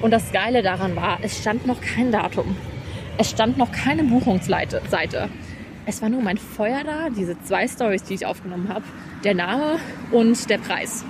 Und 0.03 0.11
das 0.11 0.33
Geile 0.33 0.63
daran 0.63 0.97
war, 0.97 1.19
es 1.23 1.39
stand 1.39 1.67
noch 1.67 1.81
kein 1.81 2.13
Datum. 2.13 2.57
Es 3.17 3.31
stand 3.31 3.57
noch 3.57 3.73
keine 3.73 4.05
Buchungsseite. 4.05 4.83
Es 5.87 6.03
war 6.03 6.09
nur 6.09 6.23
mein 6.23 6.39
Feuer 6.39 6.83
da, 6.85 7.09
diese 7.11 7.41
zwei 7.43 7.67
Stories, 7.69 8.03
die 8.03 8.15
ich 8.15 8.27
aufgenommen 8.27 8.69
habe, 8.69 8.85
der 9.25 9.35
Name 9.35 9.79
und 10.11 10.49
der 10.51 10.59
Preis. 10.59 11.05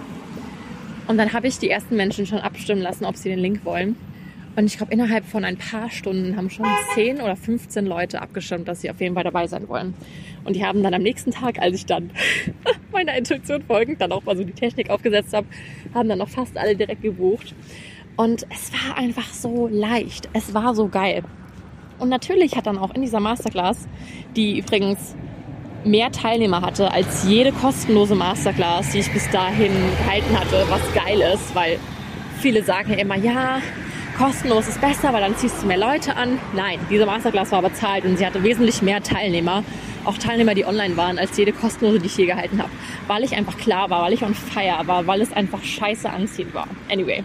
Und 1.08 1.18
dann 1.18 1.32
habe 1.32 1.46
ich 1.46 1.58
die 1.58 1.70
ersten 1.70 1.96
Menschen 1.96 2.26
schon 2.26 2.38
abstimmen 2.38 2.82
lassen, 2.82 3.04
ob 3.04 3.16
sie 3.16 3.28
den 3.28 3.38
Link 3.38 3.64
wollen. 3.64 3.96
Und 4.54 4.66
ich 4.66 4.76
glaube, 4.76 4.92
innerhalb 4.92 5.24
von 5.24 5.44
ein 5.44 5.56
paar 5.56 5.90
Stunden 5.90 6.36
haben 6.36 6.50
schon 6.50 6.66
10 6.94 7.22
oder 7.22 7.36
15 7.36 7.86
Leute 7.86 8.20
abgestimmt, 8.20 8.68
dass 8.68 8.82
sie 8.82 8.90
auf 8.90 9.00
jeden 9.00 9.14
Fall 9.14 9.24
dabei 9.24 9.46
sein 9.46 9.66
wollen. 9.68 9.94
Und 10.44 10.56
die 10.56 10.64
haben 10.64 10.82
dann 10.82 10.92
am 10.92 11.02
nächsten 11.02 11.30
Tag, 11.30 11.58
als 11.58 11.76
ich 11.76 11.86
dann 11.86 12.10
meiner 12.92 13.16
Intuition 13.16 13.62
folgend 13.62 14.00
dann 14.00 14.12
auch 14.12 14.24
mal 14.24 14.36
so 14.36 14.44
die 14.44 14.52
Technik 14.52 14.90
aufgesetzt 14.90 15.32
habe, 15.32 15.46
haben 15.94 16.08
dann 16.08 16.18
noch 16.18 16.28
fast 16.28 16.56
alle 16.58 16.76
direkt 16.76 17.02
gebucht. 17.02 17.54
Und 18.16 18.46
es 18.50 18.70
war 18.72 18.98
einfach 18.98 19.32
so 19.32 19.68
leicht. 19.68 20.28
Es 20.34 20.52
war 20.52 20.74
so 20.74 20.88
geil. 20.88 21.22
Und 21.98 22.10
natürlich 22.10 22.54
hat 22.56 22.66
dann 22.66 22.78
auch 22.78 22.94
in 22.94 23.00
dieser 23.00 23.20
Masterclass, 23.20 23.88
die 24.36 24.58
übrigens 24.58 25.14
mehr 25.84 26.10
Teilnehmer 26.12 26.62
hatte 26.62 26.90
als 26.92 27.24
jede 27.24 27.52
kostenlose 27.52 28.14
Masterclass, 28.14 28.90
die 28.90 28.98
ich 28.98 29.12
bis 29.12 29.28
dahin 29.30 29.72
gehalten 29.98 30.38
hatte, 30.38 30.66
was 30.68 30.80
geil 30.94 31.20
ist, 31.34 31.54
weil 31.54 31.78
viele 32.40 32.62
sagen 32.62 32.92
ja 32.92 32.98
immer, 32.98 33.16
ja, 33.16 33.60
kostenlos 34.16 34.68
ist 34.68 34.80
besser, 34.80 35.12
weil 35.12 35.22
dann 35.22 35.36
ziehst 35.36 35.62
du 35.62 35.66
mehr 35.66 35.78
Leute 35.78 36.16
an. 36.16 36.38
Nein, 36.54 36.78
diese 36.90 37.06
Masterclass 37.06 37.52
war 37.52 37.62
bezahlt 37.62 38.04
und 38.04 38.18
sie 38.18 38.26
hatte 38.26 38.42
wesentlich 38.42 38.82
mehr 38.82 39.02
Teilnehmer 39.02 39.64
auch 40.04 40.18
Teilnehmer, 40.18 40.54
die 40.54 40.64
online 40.64 40.96
waren, 40.96 41.18
als 41.18 41.36
jede 41.36 41.52
kostenlose, 41.52 41.98
die 41.98 42.06
ich 42.06 42.14
hier 42.14 42.26
gehalten 42.26 42.60
habe. 42.60 42.70
Weil 43.06 43.24
ich 43.24 43.36
einfach 43.36 43.56
klar 43.56 43.90
war, 43.90 44.02
weil 44.02 44.12
ich 44.12 44.22
on 44.22 44.34
fire 44.34 44.86
war, 44.86 45.06
weil 45.06 45.20
es 45.20 45.32
einfach 45.32 45.62
scheiße 45.62 46.08
anziehend 46.08 46.54
war. 46.54 46.66
Anyway. 46.90 47.24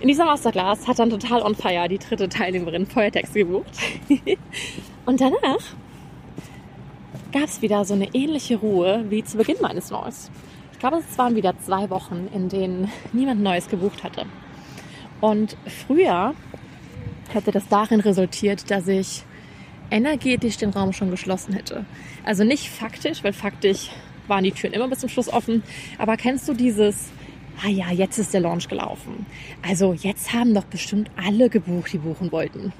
In 0.00 0.08
dieser 0.08 0.24
Masterclass 0.24 0.88
hat 0.88 0.98
dann 0.98 1.10
total 1.10 1.42
on 1.42 1.54
fire 1.54 1.86
die 1.88 1.98
dritte 1.98 2.28
Teilnehmerin 2.28 2.86
Feuertext 2.86 3.34
gebucht. 3.34 3.70
Und 5.06 5.20
danach 5.20 5.60
gab 7.32 7.44
es 7.44 7.62
wieder 7.62 7.84
so 7.84 7.94
eine 7.94 8.14
ähnliche 8.14 8.56
Ruhe 8.56 9.04
wie 9.08 9.24
zu 9.24 9.36
Beginn 9.36 9.56
meines 9.60 9.90
Launches. 9.90 10.30
Ich 10.72 10.78
glaube, 10.78 10.98
es 10.98 11.18
waren 11.18 11.36
wieder 11.36 11.54
zwei 11.58 11.90
Wochen, 11.90 12.28
in 12.34 12.48
denen 12.48 12.90
niemand 13.12 13.42
Neues 13.42 13.68
gebucht 13.68 14.02
hatte. 14.02 14.26
Und 15.20 15.56
früher 15.86 16.34
hätte 17.32 17.50
das 17.50 17.68
darin 17.68 18.00
resultiert, 18.00 18.70
dass 18.70 18.88
ich 18.88 19.22
energetisch 19.90 20.56
den 20.56 20.70
Raum 20.70 20.92
schon 20.92 21.10
geschlossen 21.10 21.52
hätte. 21.52 21.84
Also 22.24 22.44
nicht 22.44 22.68
faktisch, 22.70 23.22
weil 23.22 23.32
faktisch 23.32 23.90
waren 24.28 24.44
die 24.44 24.52
Türen 24.52 24.72
immer 24.72 24.88
bis 24.88 25.00
zum 25.00 25.08
Schluss 25.08 25.28
offen. 25.28 25.62
Aber 25.98 26.16
kennst 26.16 26.48
du 26.48 26.54
dieses, 26.54 27.10
ah 27.62 27.68
ja, 27.68 27.90
jetzt 27.90 28.18
ist 28.18 28.32
der 28.32 28.40
Launch 28.40 28.68
gelaufen. 28.68 29.26
Also 29.66 29.92
jetzt 29.92 30.32
haben 30.32 30.54
doch 30.54 30.64
bestimmt 30.64 31.10
alle 31.16 31.50
gebucht, 31.50 31.92
die 31.92 31.98
buchen 31.98 32.32
wollten. 32.32 32.72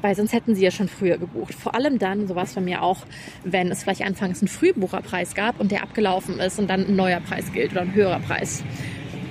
Weil 0.00 0.14
sonst 0.14 0.32
hätten 0.32 0.54
sie 0.54 0.64
ja 0.64 0.70
schon 0.70 0.88
früher 0.88 1.18
gebucht. 1.18 1.54
Vor 1.54 1.74
allem 1.74 1.98
dann, 1.98 2.26
so 2.26 2.34
war 2.34 2.44
es 2.44 2.54
bei 2.54 2.60
mir 2.60 2.82
auch, 2.82 2.98
wenn 3.44 3.70
es 3.70 3.82
vielleicht 3.82 4.02
anfangs 4.02 4.40
einen 4.40 4.48
Frühbucherpreis 4.48 5.34
gab 5.34 5.60
und 5.60 5.70
der 5.70 5.82
abgelaufen 5.82 6.38
ist 6.38 6.58
und 6.58 6.68
dann 6.68 6.86
ein 6.86 6.96
neuer 6.96 7.20
Preis 7.20 7.52
gilt 7.52 7.72
oder 7.72 7.82
ein 7.82 7.94
höherer 7.94 8.20
Preis. 8.20 8.62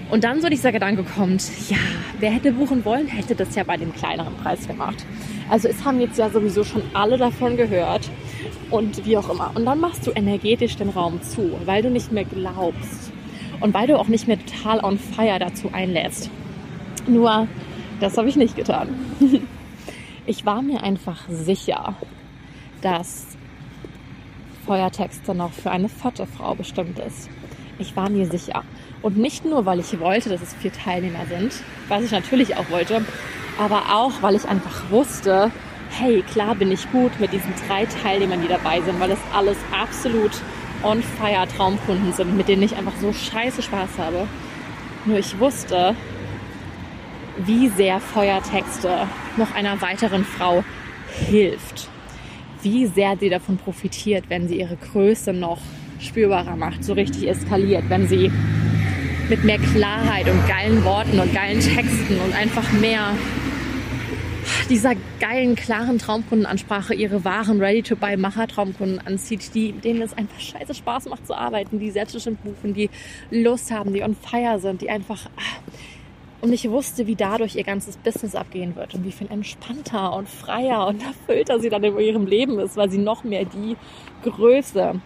Und 0.09 0.23
dann 0.23 0.41
so 0.41 0.47
dieser 0.47 0.71
Gedanke 0.71 1.03
kommt, 1.03 1.43
ja, 1.69 1.77
wer 2.19 2.31
hätte 2.31 2.53
buchen 2.53 2.85
wollen, 2.85 3.07
hätte 3.07 3.35
das 3.35 3.55
ja 3.55 3.63
bei 3.63 3.75
dem 3.75 3.93
kleineren 3.93 4.35
Preis 4.35 4.65
gemacht. 4.65 5.05
Also 5.49 5.67
es 5.67 5.83
haben 5.83 5.99
jetzt 5.99 6.17
ja 6.17 6.29
sowieso 6.29 6.63
schon 6.63 6.81
alle 6.93 7.17
davon 7.17 7.57
gehört 7.57 8.09
und 8.71 9.05
wie 9.05 9.17
auch 9.17 9.29
immer. 9.29 9.51
Und 9.55 9.65
dann 9.65 9.79
machst 9.79 10.07
du 10.07 10.11
energetisch 10.11 10.77
den 10.77 10.89
Raum 10.89 11.21
zu, 11.21 11.59
weil 11.65 11.81
du 11.81 11.89
nicht 11.89 12.11
mehr 12.11 12.23
glaubst 12.23 13.11
und 13.59 13.73
weil 13.73 13.87
du 13.87 13.97
auch 13.97 14.07
nicht 14.07 14.27
mehr 14.27 14.37
total 14.45 14.83
on 14.83 14.97
fire 14.97 15.39
dazu 15.39 15.71
einlädst. 15.73 16.29
Nur, 17.07 17.47
das 17.99 18.17
habe 18.17 18.29
ich 18.29 18.37
nicht 18.37 18.55
getan. 18.55 18.89
ich 20.27 20.45
war 20.45 20.61
mir 20.61 20.83
einfach 20.83 21.23
sicher, 21.29 21.95
dass 22.81 23.25
Feuertext 24.65 25.21
dann 25.25 25.39
auch 25.39 25.53
für 25.53 25.71
eine 25.71 25.87
vierte 25.87 26.27
Frau 26.27 26.53
bestimmt 26.53 26.99
ist. 26.99 27.29
Ich 27.79 27.95
war 27.95 28.09
mir 28.09 28.25
sicher. 28.25 28.63
Und 29.01 29.17
nicht 29.17 29.45
nur, 29.45 29.65
weil 29.65 29.79
ich 29.79 29.97
wollte, 29.99 30.29
dass 30.29 30.41
es 30.41 30.53
vier 30.55 30.73
Teilnehmer 30.73 31.25
sind, 31.27 31.53
was 31.87 32.03
ich 32.03 32.11
natürlich 32.11 32.57
auch 32.57 32.69
wollte, 32.69 33.05
aber 33.57 33.95
auch, 33.95 34.21
weil 34.21 34.35
ich 34.35 34.45
einfach 34.45 34.91
wusste, 34.91 35.49
hey, 35.91 36.21
klar 36.23 36.55
bin 36.55 36.71
ich 36.71 36.91
gut 36.91 37.17
mit 37.19 37.31
diesen 37.31 37.53
drei 37.65 37.85
Teilnehmern, 37.85 38.41
die 38.41 38.49
dabei 38.49 38.81
sind, 38.81 38.99
weil 38.99 39.09
das 39.09 39.19
alles 39.33 39.57
absolut 39.71 40.31
on 40.83 41.01
fire 41.01 41.47
Traumkunden 41.47 42.11
sind, 42.11 42.35
mit 42.35 42.49
denen 42.49 42.63
ich 42.63 42.75
einfach 42.75 42.95
so 42.99 43.13
scheiße 43.13 43.61
Spaß 43.61 43.97
habe. 43.97 44.27
Nur 45.05 45.17
ich 45.17 45.39
wusste, 45.39 45.95
wie 47.45 47.69
sehr 47.69 47.99
Feuertexte 47.99 49.07
noch 49.37 49.53
einer 49.53 49.81
weiteren 49.81 50.25
Frau 50.25 50.63
hilft. 51.29 51.89
Wie 52.61 52.87
sehr 52.87 53.17
sie 53.19 53.29
davon 53.29 53.57
profitiert, 53.57 54.25
wenn 54.29 54.47
sie 54.47 54.59
ihre 54.59 54.75
Größe 54.75 55.33
noch 55.33 55.59
spürbarer 55.99 56.55
macht, 56.55 56.83
so 56.83 56.93
richtig 56.93 57.27
eskaliert, 57.27 57.83
wenn 57.89 58.07
sie 58.07 58.31
mit 59.29 59.43
mehr 59.43 59.59
Klarheit 59.59 60.27
und 60.29 60.47
geilen 60.47 60.83
Worten 60.83 61.19
und 61.19 61.33
geilen 61.33 61.59
Texten 61.59 62.19
und 62.19 62.33
einfach 62.33 62.71
mehr 62.73 63.11
dieser 64.69 64.93
geilen, 65.19 65.55
klaren 65.55 65.97
Traumkundenansprache 65.97 66.93
ihre 66.93 67.23
wahren 67.25 67.59
Ready-to-Buy-Macher-Traumkunden 67.59 69.05
anzieht, 69.05 69.53
die, 69.53 69.73
denen 69.73 70.01
es 70.01 70.13
einfach 70.13 70.39
scheiße 70.39 70.73
Spaß 70.73 71.09
macht 71.09 71.27
zu 71.27 71.37
arbeiten, 71.37 71.79
die 71.79 71.91
selbstbestimmt 71.91 72.43
buchen, 72.43 72.73
die 72.73 72.89
Lust 73.29 73.71
haben, 73.71 73.93
die 73.93 74.03
on 74.03 74.15
fire 74.15 74.59
sind, 74.59 74.81
die 74.81 74.89
einfach... 74.89 75.29
Und 76.39 76.53
ich 76.53 76.69
wusste, 76.69 77.07
wie 77.07 77.15
dadurch 77.15 77.55
ihr 77.55 77.63
ganzes 77.63 77.97
Business 77.97 78.35
abgehen 78.35 78.75
wird 78.75 78.93
und 78.93 79.03
wie 79.03 79.11
viel 79.11 79.27
entspannter 79.31 80.13
und 80.13 80.29
freier 80.29 80.87
und 80.87 81.01
erfüllter 81.05 81.59
sie 81.59 81.69
dann 81.69 81.83
in 81.83 81.97
ihrem 81.97 82.27
Leben 82.27 82.59
ist, 82.59 82.77
weil 82.77 82.91
sie 82.91 82.99
noch 82.99 83.23
mehr 83.23 83.45
die 83.45 83.75
Größe, 84.23 85.01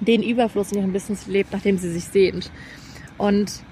den 0.00 0.22
Überfluss 0.22 0.72
in 0.72 0.78
ihrem 0.78 0.92
Business 0.92 1.26
lebt, 1.26 1.52
nachdem 1.52 1.78
sie 1.78 1.90
sich 1.90 2.04
sehnt. 2.04 2.50
Und 3.18 3.62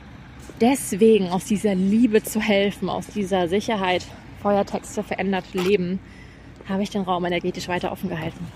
deswegen 0.61 1.31
aus 1.31 1.45
dieser 1.47 1.75
Liebe 1.75 2.23
zu 2.23 2.41
helfen, 2.41 2.89
aus 2.89 3.07
dieser 3.07 3.49
Sicherheit, 3.49 4.07
Feuertexte 4.43 5.03
verändert 5.03 5.45
Leben, 5.55 5.99
habe 6.69 6.83
ich 6.83 6.91
den 6.91 7.03
Raum 7.03 7.25
energetisch 7.25 7.69
weiter 7.69 7.93
offen 7.93 8.11
gehalten. 8.11 8.47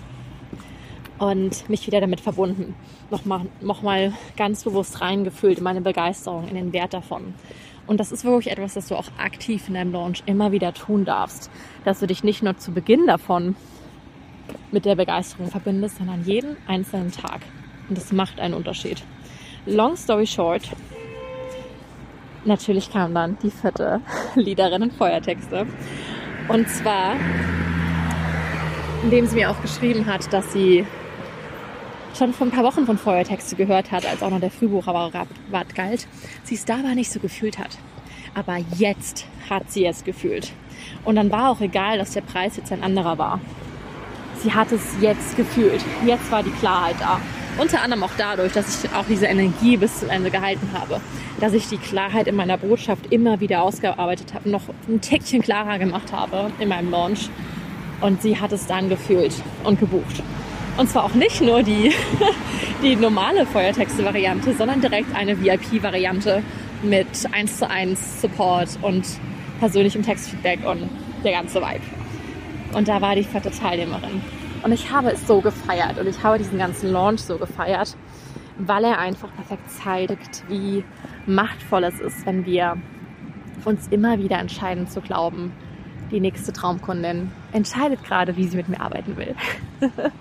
Und 1.18 1.68
mich 1.68 1.86
wieder 1.86 2.00
damit 2.00 2.20
verbunden. 2.20 2.74
Nochmal 3.10 3.46
noch 3.60 3.82
mal 3.82 4.12
ganz 4.36 4.64
bewusst 4.64 5.00
reingefühlt 5.00 5.58
in 5.58 5.64
meine 5.64 5.80
Begeisterung, 5.80 6.48
in 6.48 6.56
den 6.56 6.72
Wert 6.72 6.92
davon. 6.92 7.34
Und 7.86 8.00
das 8.00 8.12
ist 8.12 8.24
wirklich 8.24 8.50
etwas, 8.50 8.74
das 8.74 8.88
du 8.88 8.96
auch 8.96 9.08
aktiv 9.18 9.68
in 9.68 9.74
deinem 9.74 9.92
Launch 9.92 10.22
immer 10.26 10.52
wieder 10.52 10.72
tun 10.72 11.04
darfst. 11.04 11.50
Dass 11.84 12.00
du 12.00 12.06
dich 12.06 12.24
nicht 12.24 12.42
nur 12.42 12.56
zu 12.56 12.72
Beginn 12.72 13.06
davon 13.06 13.56
mit 14.70 14.84
der 14.84 14.96
Begeisterung 14.96 15.50
verbindest, 15.50 15.98
sondern 15.98 16.24
jeden 16.24 16.56
einzelnen 16.66 17.12
Tag. 17.12 17.40
Und 17.88 17.98
das 17.98 18.12
macht 18.12 18.40
einen 18.40 18.54
Unterschied. 18.54 19.02
Long 19.66 19.96
story 19.96 20.26
short, 20.26 20.62
natürlich 22.44 22.90
kam 22.90 23.14
dann 23.14 23.38
die 23.42 23.50
vierte 23.50 24.00
Liederin 24.34 24.82
und 24.82 24.92
Feuertexte. 24.92 25.66
Und 26.48 26.68
zwar, 26.68 27.16
indem 29.02 29.26
sie 29.26 29.36
mir 29.36 29.50
auch 29.50 29.60
geschrieben 29.62 30.06
hat, 30.06 30.32
dass 30.32 30.52
sie 30.52 30.86
schon 32.16 32.32
vor 32.32 32.46
ein 32.46 32.50
paar 32.50 32.64
Wochen 32.64 32.86
von 32.86 32.98
Feuertexte 32.98 33.56
gehört 33.56 33.90
hat, 33.90 34.06
als 34.06 34.22
auch 34.22 34.30
noch 34.30 34.40
der 34.40 34.50
Frühbucherrat 34.50 35.26
galt, 35.74 36.06
sie 36.44 36.54
es 36.54 36.64
dabei 36.64 36.94
nicht 36.94 37.10
so 37.10 37.20
gefühlt 37.20 37.58
hat. 37.58 37.78
Aber 38.34 38.58
jetzt 38.76 39.26
hat 39.48 39.70
sie 39.70 39.86
es 39.86 40.04
gefühlt. 40.04 40.52
Und 41.04 41.16
dann 41.16 41.30
war 41.30 41.50
auch 41.50 41.60
egal, 41.60 41.98
dass 41.98 42.12
der 42.12 42.22
Preis 42.22 42.56
jetzt 42.56 42.72
ein 42.72 42.82
anderer 42.82 43.18
war. 43.18 43.40
Sie 44.42 44.52
hat 44.52 44.72
es 44.72 44.82
jetzt 45.00 45.36
gefühlt. 45.36 45.82
Jetzt 46.04 46.30
war 46.30 46.42
die 46.42 46.50
Klarheit 46.50 46.96
da. 46.98 47.20
Unter 47.56 47.82
anderem 47.82 48.02
auch 48.02 48.10
dadurch, 48.18 48.52
dass 48.52 48.84
ich 48.84 48.90
auch 48.92 49.04
diese 49.08 49.26
Energie 49.26 49.76
bis 49.76 50.00
zum 50.00 50.10
Ende 50.10 50.30
gehalten 50.30 50.68
habe. 50.72 51.00
Dass 51.40 51.52
ich 51.52 51.68
die 51.68 51.78
Klarheit 51.78 52.26
in 52.26 52.34
meiner 52.34 52.58
Botschaft 52.58 53.12
immer 53.12 53.38
wieder 53.40 53.62
ausgearbeitet 53.62 54.34
habe, 54.34 54.50
noch 54.50 54.62
ein 54.88 55.00
Tickchen 55.00 55.40
klarer 55.40 55.78
gemacht 55.78 56.12
habe 56.12 56.50
in 56.58 56.68
meinem 56.68 56.90
Launch. 56.90 57.30
Und 58.00 58.22
sie 58.22 58.38
hat 58.38 58.52
es 58.52 58.66
dann 58.66 58.88
gefühlt 58.88 59.34
und 59.62 59.78
gebucht. 59.78 60.22
Und 60.76 60.90
zwar 60.90 61.04
auch 61.04 61.14
nicht 61.14 61.40
nur 61.40 61.62
die, 61.62 61.92
die 62.82 62.96
normale 62.96 63.46
Feuertexte-Variante, 63.46 64.54
sondern 64.54 64.80
direkt 64.80 65.14
eine 65.14 65.40
VIP-Variante 65.40 66.42
mit 66.82 67.06
1 67.30 67.58
zu 67.58 67.70
1 67.70 68.22
Support 68.22 68.78
und 68.82 69.04
persönlichem 69.60 70.02
Textfeedback 70.02 70.66
und 70.66 70.90
der 71.22 71.32
ganze 71.32 71.60
Vibe. 71.60 71.84
Und 72.72 72.88
da 72.88 73.00
war 73.00 73.14
die 73.14 73.22
vierte 73.22 73.50
Teilnehmerin. 73.50 74.20
Und 74.64 74.72
ich 74.72 74.90
habe 74.90 75.10
es 75.12 75.26
so 75.26 75.40
gefeiert 75.40 75.98
und 75.98 76.08
ich 76.08 76.22
habe 76.22 76.38
diesen 76.38 76.58
ganzen 76.58 76.90
Launch 76.90 77.20
so 77.20 77.38
gefeiert, 77.38 77.96
weil 78.58 78.84
er 78.84 78.98
einfach 78.98 79.32
perfekt 79.34 79.70
zeigt, 79.70 80.42
wie 80.48 80.84
machtvoll 81.26 81.84
es 81.84 82.00
ist, 82.00 82.26
wenn 82.26 82.46
wir 82.46 82.76
uns 83.64 83.88
immer 83.88 84.18
wieder 84.18 84.38
entscheiden 84.38 84.88
zu 84.88 85.00
glauben, 85.00 85.52
die 86.10 86.20
nächste 86.20 86.52
Traumkundin 86.52 87.30
entscheidet 87.52 88.02
gerade, 88.04 88.36
wie 88.36 88.46
sie 88.46 88.56
mit 88.56 88.68
mir 88.68 88.80
arbeiten 88.80 89.16
will. 89.16 89.34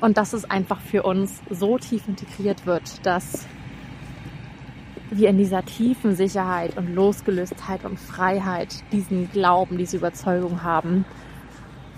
und 0.00 0.16
dass 0.16 0.32
es 0.32 0.50
einfach 0.50 0.80
für 0.80 1.02
uns 1.02 1.40
so 1.50 1.78
tief 1.78 2.08
integriert 2.08 2.66
wird, 2.66 3.04
dass 3.04 3.46
wir 5.10 5.28
in 5.28 5.38
dieser 5.38 5.64
tiefen 5.64 6.14
Sicherheit 6.14 6.76
und 6.76 6.94
Losgelöstheit 6.94 7.84
und 7.84 7.98
Freiheit 7.98 8.84
diesen 8.92 9.30
Glauben, 9.30 9.76
diese 9.76 9.96
Überzeugung 9.96 10.62
haben, 10.62 11.04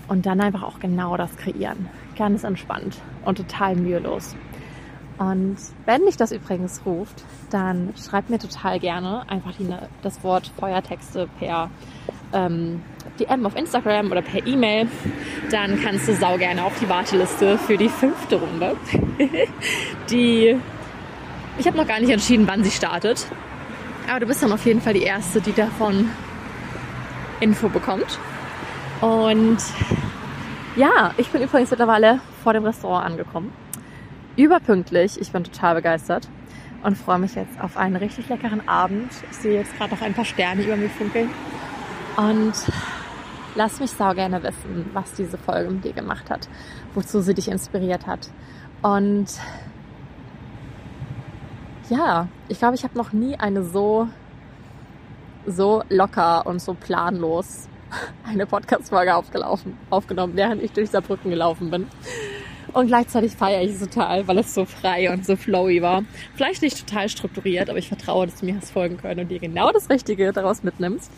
und 0.07 0.25
dann 0.25 0.41
einfach 0.41 0.63
auch 0.63 0.79
genau 0.79 1.15
das 1.17 1.35
kreieren. 1.37 1.89
Ganz 2.17 2.43
entspannt 2.43 3.01
und 3.25 3.37
total 3.37 3.75
mühelos. 3.75 4.35
Und 5.17 5.57
wenn 5.85 6.05
dich 6.05 6.17
das 6.17 6.31
übrigens 6.31 6.81
ruft, 6.85 7.23
dann 7.49 7.93
schreib 7.95 8.29
mir 8.29 8.39
total 8.39 8.79
gerne 8.79 9.29
einfach 9.29 9.53
die, 9.53 9.67
das 10.01 10.23
Wort 10.23 10.51
Feuertexte 10.59 11.29
per 11.39 11.69
ähm, 12.33 12.81
DM 13.19 13.45
auf 13.45 13.55
Instagram 13.55 14.11
oder 14.11 14.21
per 14.21 14.45
E-Mail. 14.45 14.87
Dann 15.51 15.79
kannst 15.81 16.07
du 16.07 16.15
sau 16.15 16.37
gerne 16.37 16.63
auf 16.63 16.73
die 16.79 16.89
Warteliste 16.89 17.57
für 17.57 17.77
die 17.77 17.89
fünfte 17.89 18.35
Runde. 18.35 18.75
die 20.09 20.57
ich 21.57 21.67
habe 21.67 21.77
noch 21.77 21.87
gar 21.87 21.99
nicht 21.99 22.09
entschieden, 22.09 22.47
wann 22.47 22.63
sie 22.63 22.71
startet. 22.71 23.27
Aber 24.09 24.19
du 24.19 24.25
bist 24.25 24.41
dann 24.41 24.51
auf 24.51 24.65
jeden 24.65 24.81
Fall 24.81 24.93
die 24.93 25.03
erste, 25.03 25.39
die 25.39 25.53
davon 25.53 26.09
Info 27.39 27.69
bekommt. 27.69 28.19
Und 29.01 29.57
ja, 30.75 31.13
ich 31.17 31.29
bin 31.29 31.43
übrigens 31.43 31.69
mittlerweile 31.69 32.21
vor 32.43 32.53
dem 32.53 32.65
Restaurant 32.65 33.05
angekommen. 33.05 33.53
Überpünktlich. 34.35 35.21
Ich 35.21 35.31
bin 35.31 35.43
total 35.43 35.75
begeistert 35.75 36.27
und 36.83 36.97
freue 36.97 37.19
mich 37.19 37.35
jetzt 37.35 37.61
auf 37.61 37.77
einen 37.77 37.97
richtig 37.97 38.29
leckeren 38.29 38.67
Abend. 38.67 39.11
Ich 39.29 39.37
sehe 39.37 39.59
jetzt 39.59 39.77
gerade 39.77 39.93
noch 39.93 40.01
ein 40.01 40.15
paar 40.15 40.25
Sterne 40.25 40.63
über 40.63 40.75
mir 40.75 40.89
funkeln. 40.89 41.29
Und 42.15 42.53
lass 43.55 43.79
mich 43.79 43.91
sau 43.91 44.13
gerne 44.13 44.43
wissen, 44.43 44.89
was 44.93 45.13
diese 45.13 45.37
Folge 45.37 45.71
mit 45.71 45.83
dir 45.83 45.93
gemacht 45.93 46.29
hat, 46.29 46.47
wozu 46.93 47.21
sie 47.21 47.33
dich 47.33 47.49
inspiriert 47.49 48.05
hat 48.07 48.29
Und 48.81 49.27
ja, 51.89 52.27
ich 52.47 52.59
glaube, 52.59 52.75
ich 52.75 52.83
habe 52.83 52.97
noch 52.97 53.13
nie 53.13 53.35
eine 53.35 53.63
so, 53.63 54.07
so 55.45 55.83
locker 55.89 56.45
und 56.45 56.61
so 56.61 56.73
planlos 56.73 57.67
eine 58.27 58.45
Podcast-Folge 58.45 59.15
aufgenommen, 59.15 60.35
während 60.35 60.61
ich 60.61 60.71
durch 60.71 60.89
Saarbrücken 60.89 61.29
gelaufen 61.29 61.71
bin. 61.71 61.87
Und 62.73 62.87
gleichzeitig 62.87 63.35
feiere 63.35 63.61
ich 63.61 63.71
es 63.71 63.79
total, 63.79 64.27
weil 64.27 64.39
es 64.39 64.53
so 64.53 64.65
frei 64.65 65.11
und 65.11 65.25
so 65.25 65.35
flowy 65.35 65.81
war. 65.83 66.03
Vielleicht 66.33 66.63
nicht 66.63 66.87
total 66.87 67.07
strukturiert, 67.07 67.69
aber 67.69 67.77
ich 67.77 67.87
vertraue, 67.87 68.25
dass 68.25 68.39
du 68.39 68.47
mir 68.47 68.55
hast 68.55 68.71
folgen 68.71 68.97
können 68.97 69.19
und 69.19 69.29
dir 69.29 69.39
genau 69.39 69.71
das 69.71 69.89
Richtige 69.89 70.31
daraus 70.31 70.63
mitnimmst. 70.63 71.11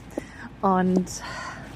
Und 0.65 1.21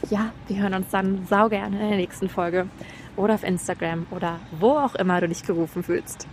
ja, 0.09 0.31
wir 0.47 0.63
hören 0.63 0.73
uns 0.73 0.89
dann 0.89 1.27
sau 1.29 1.47
gerne 1.47 1.79
in 1.79 1.89
der 1.89 1.97
nächsten 1.97 2.27
Folge 2.27 2.67
oder 3.15 3.35
auf 3.35 3.43
Instagram 3.43 4.07
oder 4.09 4.39
wo 4.59 4.71
auch 4.71 4.95
immer 4.95 5.21
du 5.21 5.27
dich 5.27 5.43
gerufen 5.43 5.83
fühlst. 5.83 6.25